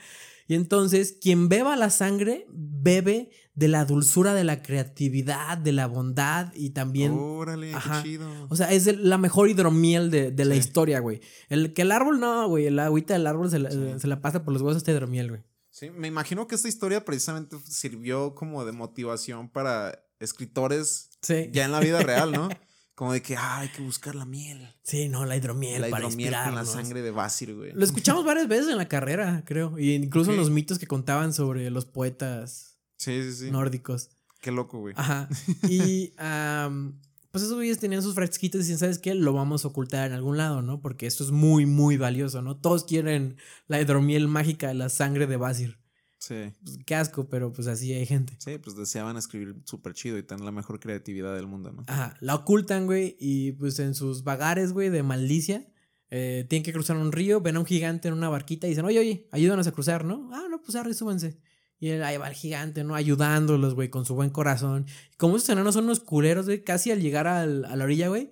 [0.46, 5.88] Y entonces, quien beba la sangre, bebe de la dulzura de la creatividad, de la
[5.88, 7.10] bondad y también.
[7.12, 8.02] Órale, Ajá.
[8.04, 8.28] qué chido.
[8.50, 11.20] O sea, es el- la mejor hidromiel de, de la historia, güey.
[11.48, 12.66] El que el árbol no, güey.
[12.66, 13.78] El agüita del árbol se la, Sí.
[13.98, 15.42] se la pasa por los huesos este hidromiel, güey.
[15.70, 21.50] Sí, me imagino que esta historia precisamente sirvió como de motivación para escritores Sí.
[21.52, 22.48] ya en la vida real, ¿no?
[22.94, 24.68] Como de que ah, hay que buscar la miel.
[24.82, 27.72] Sí, no, la hidromiel la para hidromiel con la sangre de Basir, güey.
[27.72, 29.78] Lo escuchamos varias veces en la carrera, creo.
[29.78, 33.50] Y incluso en los mitos que contaban sobre los poetas Sí, sí, sí.
[33.50, 34.10] nórdicos.
[34.42, 34.94] Qué loco, güey.
[34.98, 35.30] Ajá.
[35.66, 36.12] Y
[37.30, 39.14] pues esos güeyes tenían sus frasquitos y decían, ¿sabes qué?
[39.14, 40.82] Lo vamos a ocultar en algún lado, ¿no?
[40.82, 42.58] Porque esto es muy, muy valioso, ¿no?
[42.58, 45.79] Todos quieren la hidromiel mágica de la sangre de Basir.
[46.20, 46.52] Sí.
[46.62, 48.34] Pues, qué asco, pero pues así hay gente.
[48.38, 51.84] Sí, pues deseaban escribir súper chido y tener la mejor creatividad del mundo, ¿no?
[51.88, 55.66] Ajá, la ocultan, güey, y pues en sus vagares, güey, de maldicia,
[56.10, 58.84] eh, tienen que cruzar un río, ven a un gigante en una barquita y dicen,
[58.84, 60.28] oye, oye, ayúdanos a cruzar, ¿no?
[60.32, 61.38] Ah, no, pues arre, súbanse.
[61.78, 62.94] Y él, ahí va el gigante, ¿no?
[62.94, 64.84] Ayudándolos, güey, con su buen corazón.
[65.16, 68.28] Como esos enanos son unos culeros, güey, casi al llegar al- a la orilla, güey,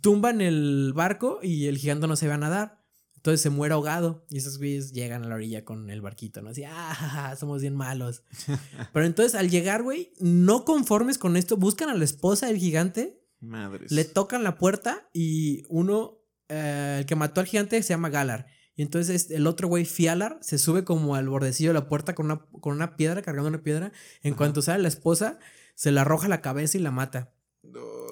[0.00, 2.81] tumban el barco y el gigante no se va a nadar.
[3.22, 4.26] Entonces se muere ahogado.
[4.30, 6.50] Y esos güeyes llegan a la orilla con el barquito, ¿no?
[6.50, 8.24] Así, ah, somos bien malos.
[8.92, 13.22] Pero entonces al llegar, güey, no conformes con esto, buscan a la esposa del gigante
[13.38, 13.92] Madres.
[13.92, 16.18] le tocan la puerta y uno,
[16.48, 18.46] eh, el que mató al gigante se llama Galar.
[18.74, 22.26] Y entonces el otro güey, Fialar, se sube como al bordecillo de la puerta con
[22.26, 23.92] una, con una piedra, cargando una piedra.
[24.24, 24.38] En Ajá.
[24.38, 25.38] cuanto sale la esposa,
[25.76, 27.32] se la arroja a la cabeza y la mata.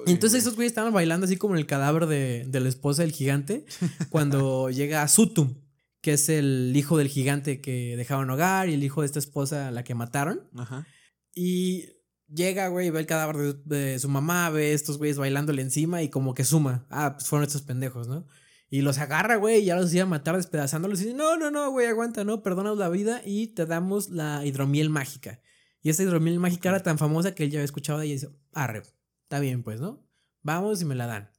[0.05, 3.03] Y entonces esos güeyes estaban bailando así como en el cadáver de, de la esposa
[3.03, 3.65] del gigante
[4.09, 5.55] cuando llega Sutum,
[6.01, 9.67] que es el hijo del gigante que dejaron hogar y el hijo de esta esposa
[9.67, 10.49] a la que mataron.
[10.55, 10.87] Ajá.
[11.35, 11.89] Y
[12.27, 16.09] llega, güey, ve el cadáver de, de su mamá, ve estos güeyes bailándole encima y
[16.09, 16.87] como que suma.
[16.89, 18.25] Ah, pues fueron estos pendejos, ¿no?
[18.69, 21.01] Y los agarra, güey, y ya los iba a matar despedazándolos.
[21.01, 24.45] Y dice, no, no, no, güey, aguanta, no, perdonas la vida y te damos la
[24.45, 25.41] hidromiel mágica.
[25.81, 28.15] Y esta hidromiel mágica era tan famosa que él ya había escuchado de ella y
[28.15, 28.83] dice, arre,
[29.31, 30.05] está bien, pues, ¿no?
[30.43, 31.31] Vamos y me la dan.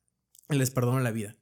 [0.49, 1.37] Les perdono la vida.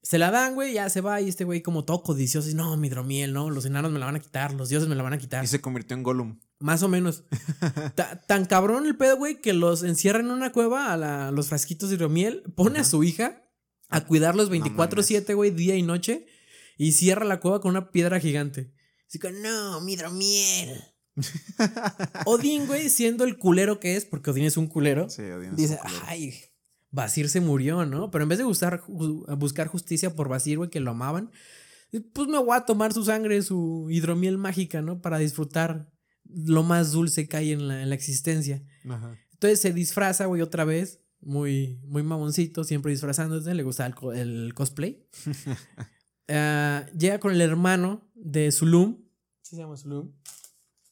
[0.00, 2.48] Se la dan, güey, ya se va y este güey como todo codicioso.
[2.48, 4.94] Y no, mi hidromiel, no, los enanos me la van a quitar, los dioses me
[4.94, 5.42] la van a quitar.
[5.42, 6.38] Y se convirtió en Gollum.
[6.60, 7.24] Más o menos.
[7.96, 11.48] Ta- tan cabrón el pedo, güey, que los encierra en una cueva a la- los
[11.48, 13.42] frasquitos de hidromiel, pone a su hija
[13.88, 16.26] a cuidarlos No 24-7, güey, día y noche,
[16.78, 18.72] y cierra la cueva con una piedra gigante.
[19.08, 20.80] Así que, no, mi hidromiel.
[22.26, 25.56] Odín, güey, siendo el culero que es, porque Odín es un culero, Sí, Odín es
[25.56, 26.04] dice, un culero.
[26.06, 26.34] ay,
[26.90, 28.10] Basir se murió, ¿no?
[28.10, 31.30] Pero en vez de buscar, ju- buscar justicia por Basir, güey, que lo amaban,
[32.12, 35.00] pues me voy a tomar su sangre, su hidromiel mágica, ¿no?
[35.00, 35.90] Para disfrutar
[36.24, 38.62] lo más dulce que hay en la, en la existencia.
[38.88, 39.16] Ajá.
[39.32, 45.06] Entonces se disfraza, güey, otra vez muy, muy mamoncito, siempre disfrazándose, le gusta el, cosplay.
[46.28, 49.04] Ah, llega con el hermano de Zulum.
[49.42, 50.10] ¿Sí se llama Zulum?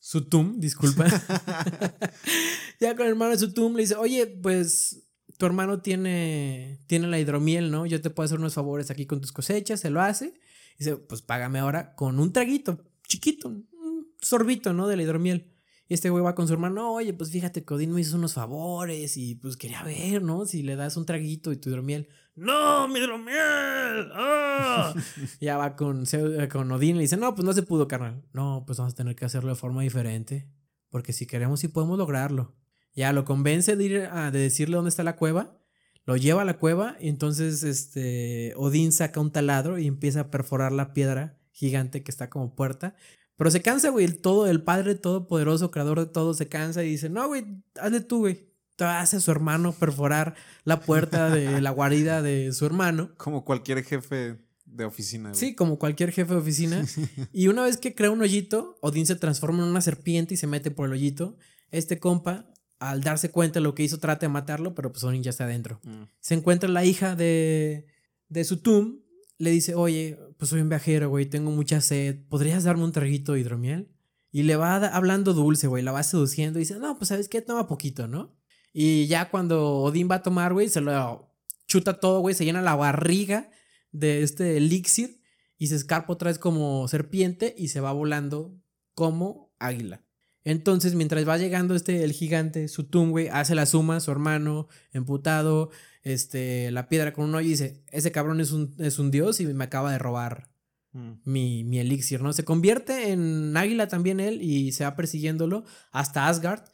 [0.05, 1.07] Sutum, disculpa.
[2.79, 7.19] llega con el hermano de Sutum, le dice, oye, pues tu hermano tiene, tiene la
[7.19, 7.87] hidromiel, ¿no?
[7.87, 10.35] Yo te puedo hacer unos favores aquí con tus cosechas, se lo hace.
[10.79, 14.89] dice, pues págame ahora con un traguito chiquito, un sorbito, ¿no?
[14.89, 15.54] De la hidromiel.
[15.87, 18.35] Y este güey va con su hermano, oye, pues fíjate que Odín me hizo unos
[18.35, 20.47] favores y pues quería ver, ¿no?
[20.47, 22.09] Si le das un traguito y tu hidromiel.
[22.37, 24.11] ¡No, mi hidromiel!
[24.15, 24.95] ¡Ah!
[25.41, 26.05] ya va con,
[26.51, 28.25] con Odín y le dice, no, pues no se pudo, carnal.
[28.33, 30.49] No, pues vamos a tener que hacerlo de forma diferente.
[30.89, 32.57] Porque si queremos, sí podemos lograrlo.
[32.95, 35.59] Ya lo convence de ir a de decirle dónde está la cueva.
[36.07, 40.31] Lo lleva a la cueva y entonces este Odín saca un taladro y empieza a
[40.31, 42.95] perforar la piedra gigante que está como puerta.
[43.37, 46.91] Pero se cansa, güey, el todo, el padre todopoderoso, creador de todo, se cansa y
[46.91, 47.45] dice, no, güey,
[47.81, 48.53] hazle tú, güey.
[48.79, 53.15] Hace a su hermano perforar la puerta de la guarida de su hermano.
[53.17, 55.33] Como cualquier jefe de oficina.
[55.35, 56.85] Sí, como cualquier jefe de oficina.
[57.33, 60.49] y una vez que crea un hoyito, Odín se transforma en una serpiente y se
[60.49, 61.37] mete por el hoyito.
[61.71, 65.23] Este compa al darse cuenta de lo que hizo, trata de matarlo, pero pues Odin
[65.23, 65.81] ya está adentro.
[65.85, 66.03] Mm.
[66.21, 67.87] Se encuentra la hija de,
[68.29, 69.01] de Sutum,
[69.39, 73.33] le dice, oye, pues soy un viajero, güey, tengo mucha sed, ¿podrías darme un traguito
[73.33, 73.89] de hidromiel?
[74.31, 77.41] Y le va hablando dulce, güey, la va seduciendo y dice, no, pues sabes qué,
[77.41, 78.37] toma poquito, ¿no?
[78.73, 81.31] Y ya cuando Odín va a tomar, güey, se lo
[81.67, 83.51] chuta todo, güey, se llena la barriga
[83.93, 85.21] de este elixir
[85.57, 88.61] y se escarpa otra vez como serpiente y se va volando
[88.95, 90.05] como águila.
[90.43, 95.71] Entonces, mientras va llegando este, el gigante, su güey, hace la suma, su hermano, emputado,
[96.05, 99.41] este, la piedra con un hoyo y dice, ese cabrón es un, es un dios
[99.41, 100.51] y me acaba de robar
[100.93, 101.13] mm.
[101.25, 102.33] mi, mi, elixir, ¿no?
[102.33, 106.65] Se convierte en águila también él y se va persiguiéndolo hasta Asgard,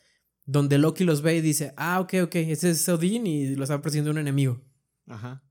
[0.45, 3.81] donde Loki los ve y dice, ah, ok, ok, ese es Odín y los va
[3.81, 4.61] persiguiendo un enemigo.
[5.07, 5.45] Ajá.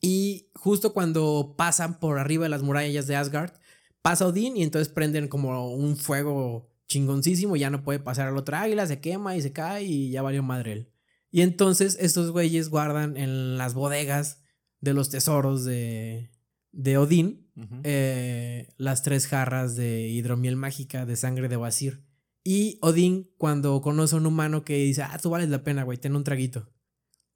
[0.00, 3.52] Y justo cuando pasan por arriba de las murallas de Asgard,
[4.00, 8.56] pasa Odín y entonces prenden como un fuego chingoncísimo, ya no puede pasar al otro
[8.56, 10.93] águila, se quema y se cae y ya valió madre él.
[11.34, 14.44] Y entonces estos güeyes guardan en las bodegas
[14.80, 16.30] de los tesoros de,
[16.70, 17.50] de Odín
[17.82, 22.04] eh, las tres jarras de hidromiel mágica de sangre de Basir.
[22.44, 25.98] Y Odín, cuando conoce a un humano que dice, ah, tú vales la pena, güey,
[25.98, 26.70] ten un traguito.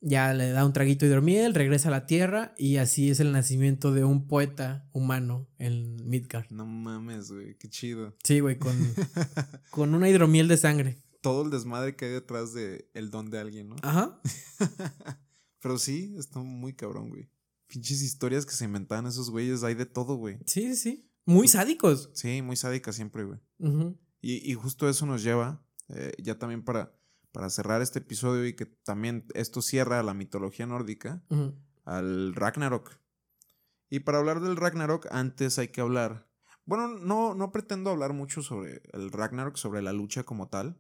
[0.01, 3.33] Ya le da un traguito de hidromiel, regresa a la tierra y así es el
[3.33, 6.47] nacimiento de un poeta humano en Midgard.
[6.51, 8.15] No mames, güey, qué chido.
[8.23, 8.77] Sí, güey, con,
[9.71, 10.99] con una hidromiel de sangre.
[11.21, 13.77] Todo el desmadre que hay detrás de el don de alguien, ¿no?
[13.83, 14.21] Ajá.
[15.61, 17.31] Pero sí, está muy cabrón, güey.
[17.67, 20.39] Pinches historias que se inventaban esos güeyes, hay de todo, güey.
[20.47, 21.11] Sí, sí.
[21.25, 22.11] Muy sádicos.
[22.15, 23.41] Sí, muy sádicas siempre, güey.
[24.21, 26.99] y, y, justo eso nos lleva, eh, ya también para
[27.33, 31.23] para cerrar este episodio y que también esto cierra la mitología nórdica,
[31.85, 32.99] al Ragnarok.
[33.91, 36.28] Y para hablar del Ragnarok, antes hay que hablar.
[36.69, 40.79] Bueno, no, no pretendo hablar mucho sobre el Ragnarok, sobre la lucha como tal,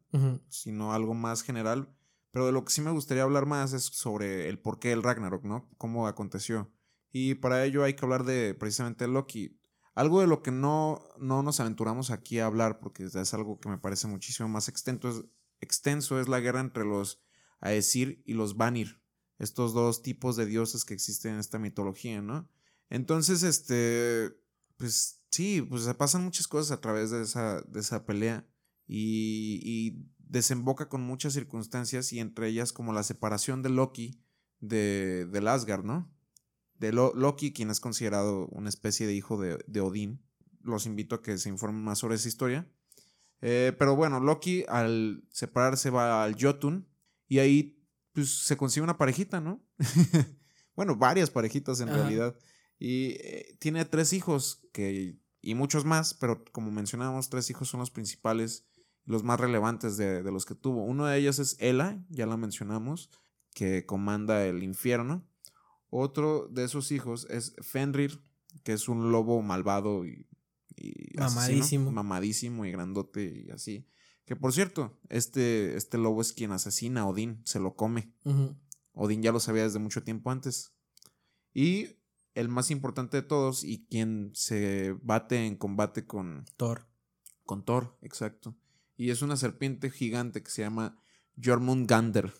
[0.51, 1.97] sino algo más general.
[2.30, 5.45] Pero de lo que sí me gustaría hablar más es sobre el porqué del Ragnarok,
[5.45, 5.66] ¿no?
[5.78, 6.70] Cómo aconteció.
[7.11, 9.59] Y para ello hay que hablar de precisamente Loki.
[9.95, 13.70] Algo de lo que no, no nos aventuramos aquí a hablar, porque es algo que
[13.70, 15.24] me parece muchísimo más extenso, es,
[15.61, 17.22] extenso es la guerra entre los
[17.62, 19.01] Aesir y los Vanir,
[19.39, 22.47] estos dos tipos de dioses que existen en esta mitología, ¿no?
[22.91, 24.39] Entonces, este,
[24.76, 28.47] pues sí, pues se pasan muchas cosas a través de esa, de esa pelea
[28.87, 34.20] y, desemboca con muchas circunstancias y entre ellas como la separación de Loki
[34.61, 36.12] de, del Asgard, ¿no?
[36.74, 40.22] De Loki, quien es considerado una especie de hijo de, de Odín.
[40.61, 42.70] Los invito a que se informen más sobre esa historia.
[43.41, 46.87] Eh, pero bueno, Loki al separarse va al Jotun
[47.29, 49.64] y ahí pues, se consigue una parejita, ¿no?
[50.76, 52.37] bueno, varias parejitas en realidad.
[52.79, 57.81] Y eh, tiene tres hijos que, y muchos más, pero como mencionamos, tres hijos son
[57.81, 58.66] los principales,
[59.05, 60.85] los más relevantes de, de los que tuvo.
[60.85, 63.11] Uno de ellos es Ela, ya la mencionamos,
[63.55, 65.26] que comanda el infierno.
[65.91, 68.20] Otro de esos hijos es Fenrir,
[68.62, 70.29] que es un lobo malvado y
[71.16, 71.91] mamadísimo.
[71.91, 73.87] mamadísimo y grandote y así.
[74.24, 78.12] Que por cierto, este, este lobo es quien asesina a Odín, se lo come.
[78.93, 80.74] Odín ya lo sabía desde mucho tiempo antes.
[81.55, 81.97] Y
[82.39, 86.86] el más importante de todos y quien se bate en combate con Thor.
[87.45, 88.57] Con Thor, exacto.
[88.97, 90.97] Y es una serpiente gigante que se llama
[91.43, 92.32] Jormungander.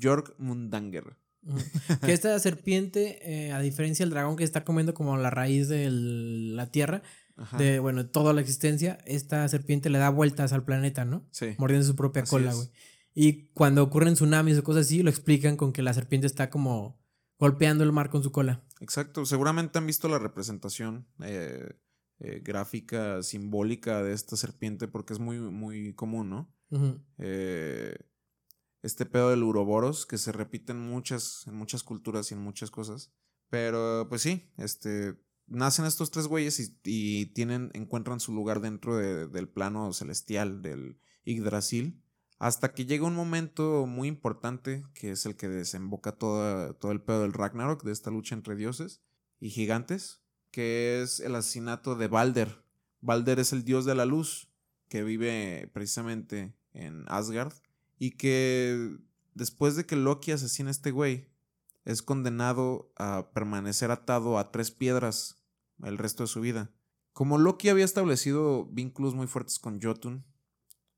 [0.00, 1.16] Jormundanger.
[2.04, 5.90] que esta serpiente, eh, a diferencia del dragón que está comiendo como la raíz de
[5.90, 7.02] la tierra,
[7.58, 11.26] de, bueno, toda la existencia, esta serpiente le da vueltas al planeta, ¿no?
[11.30, 11.56] Sí.
[11.58, 12.68] Mordiendo su propia cola, güey.
[13.14, 17.02] Y cuando ocurren tsunamis o cosas así, lo explican con que la serpiente está como
[17.38, 18.62] golpeando el mar con su cola.
[18.82, 21.72] Exacto, seguramente han visto la representación eh,
[22.18, 26.52] eh, gráfica, simbólica de esta serpiente porque es muy, muy común, ¿no?
[27.18, 27.94] eh,
[28.82, 32.72] este pedo del uroboros que se repite en muchas, en muchas culturas y en muchas
[32.72, 33.12] cosas.
[33.50, 35.14] Pero pues sí, este,
[35.46, 42.02] nacen estos tres güeyes y, tienen, encuentran su lugar dentro del plano celestial del Yggdrasil.
[42.42, 47.00] Hasta que llega un momento muy importante, que es el que desemboca todo, todo el
[47.00, 49.00] pedo del Ragnarok, de esta lucha entre dioses
[49.38, 52.64] y gigantes, que es el asesinato de Balder.
[53.00, 54.50] Balder es el dios de la luz,
[54.88, 57.52] que vive precisamente en Asgard,
[58.00, 58.90] y que
[59.34, 61.28] después de que Loki asesina a este güey,
[61.84, 65.44] es condenado a permanecer atado a tres piedras
[65.84, 66.72] el resto de su vida.
[67.12, 70.24] Como Loki había establecido vínculos muy fuertes con Jotun,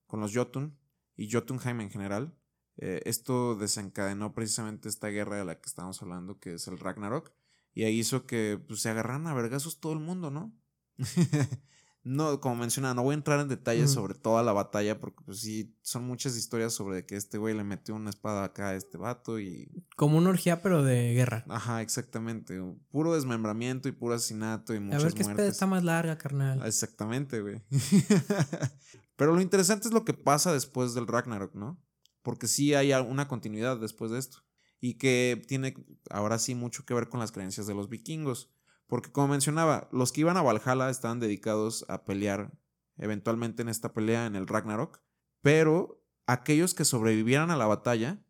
[0.06, 0.78] con los Jotun
[1.16, 2.34] y Jotunheim en general,
[2.76, 7.32] eh, esto desencadenó precisamente esta guerra de la que estamos hablando, que es el Ragnarok,
[7.72, 10.52] y ahí hizo que pues, se agarraran a vergazos todo el mundo, ¿no?
[12.04, 15.40] no, como mencionaba, no voy a entrar en detalles sobre toda la batalla porque pues
[15.40, 18.98] sí, son muchas historias sobre que este güey le metió una espada acá a este
[18.98, 19.84] vato y...
[19.96, 21.44] Como una orgía pero de guerra.
[21.48, 22.60] Ajá, exactamente.
[22.90, 26.64] Puro desmembramiento y puro asesinato y muchas A ver qué está más larga, carnal.
[26.64, 27.62] Exactamente, güey.
[29.16, 31.82] pero lo interesante es lo que pasa después del Ragnarok, ¿no?
[32.22, 34.38] Porque sí hay una continuidad después de esto.
[34.80, 35.74] Y que tiene
[36.10, 38.52] ahora sí mucho que ver con las creencias de los vikingos.
[38.86, 42.58] Porque como mencionaba, los que iban a Valhalla estaban dedicados a pelear
[42.96, 45.00] eventualmente en esta pelea en el Ragnarok,
[45.40, 48.24] pero aquellos que sobrevivieran a la batalla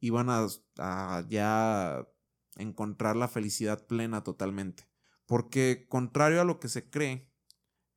[0.00, 2.08] iban a, ya
[2.56, 4.88] encontrar la felicidad plena totalmente.
[5.26, 7.32] Porque contrario a lo que se cree,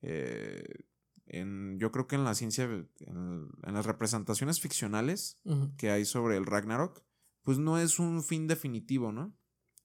[0.02, 0.86] eh,
[1.26, 5.40] en, yo creo que en la ciencia, en, las representaciones ficcionales
[5.78, 7.04] que hay sobre el Ragnarok,
[7.44, 9.36] pues no es un fin definitivo, ¿no?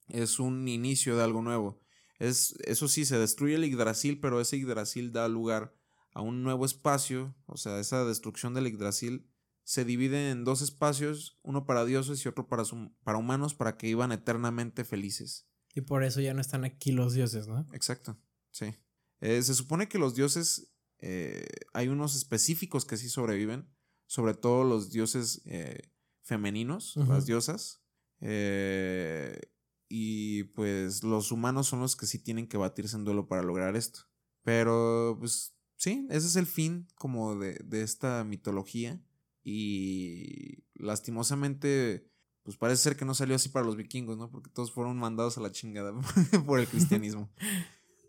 [0.08, 1.80] Es un inicio de algo nuevo.
[2.18, 5.74] Es, eso sí, se destruye el Yggdrasil, pero ese Yggdrasil da lugar
[6.12, 9.30] a un nuevo espacio, o sea, esa destrucción del Yggdrasil
[9.70, 12.64] se divide en dos espacios, uno para dioses y otro para,
[13.04, 15.46] para humanos, para que iban eternamente felices.
[15.74, 17.64] Y por eso ya no están aquí los dioses, ¿no?
[17.72, 18.18] Exacto,
[18.50, 18.74] sí.
[19.20, 23.68] Eh, se supone que los dioses, eh, hay unos específicos que sí sobreviven,
[24.06, 25.90] sobre todo los dioses eh,
[26.22, 27.82] femeninos, las diosas.
[28.20, 29.40] Eh,
[29.88, 33.76] y pues los humanos son los que sí tienen que batirse en duelo para lograr
[33.76, 34.00] esto.
[34.42, 39.02] Pero pues sí, ese es el fin como de, esta mitología.
[39.42, 42.06] Y lastimosamente,
[42.42, 44.30] pues parece ser que no salió así para los vikingos, ¿no?
[44.30, 45.92] Porque todos fueron mandados a la chingada
[46.46, 47.30] por el cristianismo.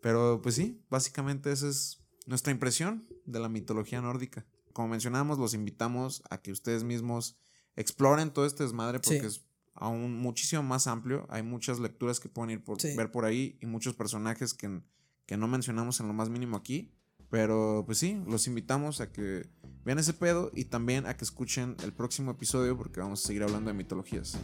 [0.02, 2.01] Pero pues sí, básicamente esa es
[2.32, 4.45] nuestra impresión de la mitología nórdica.
[4.71, 7.38] Como mencionamos, los invitamos a que ustedes mismos
[7.75, 11.27] exploren todo este desmadre porque es aún muchísimo más amplio.
[11.29, 14.82] Hay muchas lecturas que pueden ir por, ver por ahí y muchos personajes que,
[15.25, 16.93] que no mencionamos en lo más mínimo aquí.
[17.29, 19.49] Pero pues sí, los invitamos a que
[19.84, 23.43] vean ese pedo y también a que escuchen el próximo episodio porque vamos a seguir
[23.43, 24.38] hablando de mitologías.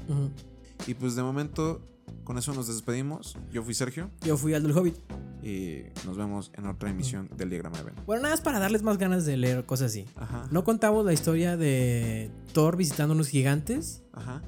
[0.88, 1.82] Y pues de momento,
[2.24, 3.38] con eso nos despedimos.
[3.52, 4.10] Yo fui Sergio.
[4.22, 4.96] Yo fui Aldo el Hobbit.
[5.44, 7.96] Y nos vemos en otra emisión del Diagrama de Ben.
[8.06, 10.06] Bueno, nada más para darles más ganas de leer cosas así.
[10.50, 14.02] No contamos la historia de Thor visitando unos gigantes.
[14.14, 14.42] Ajá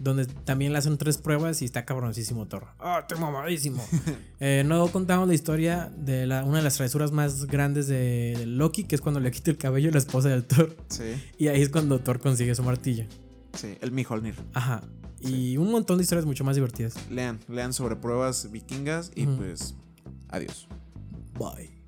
[0.00, 2.68] donde también le hacen tres pruebas y está cabroncísimo Thor.
[2.78, 3.84] ¡Ah, estoy mamadísimo!
[4.40, 8.84] eh, no contamos la historia de la, una de las travesuras más grandes de Loki,
[8.84, 10.74] que es cuando le quita el cabello a la esposa del Thor.
[10.88, 11.22] Sí.
[11.38, 13.04] Y ahí es cuando Thor consigue su martillo.
[13.52, 14.36] Sí, el Mjolnir.
[14.54, 14.82] Ajá.
[15.20, 16.94] Y un montón de historias mucho más divertidas.
[17.10, 19.74] Lean, lean sobre pruebas vikingas y pues
[20.28, 20.66] adiós.
[21.38, 21.79] Bye.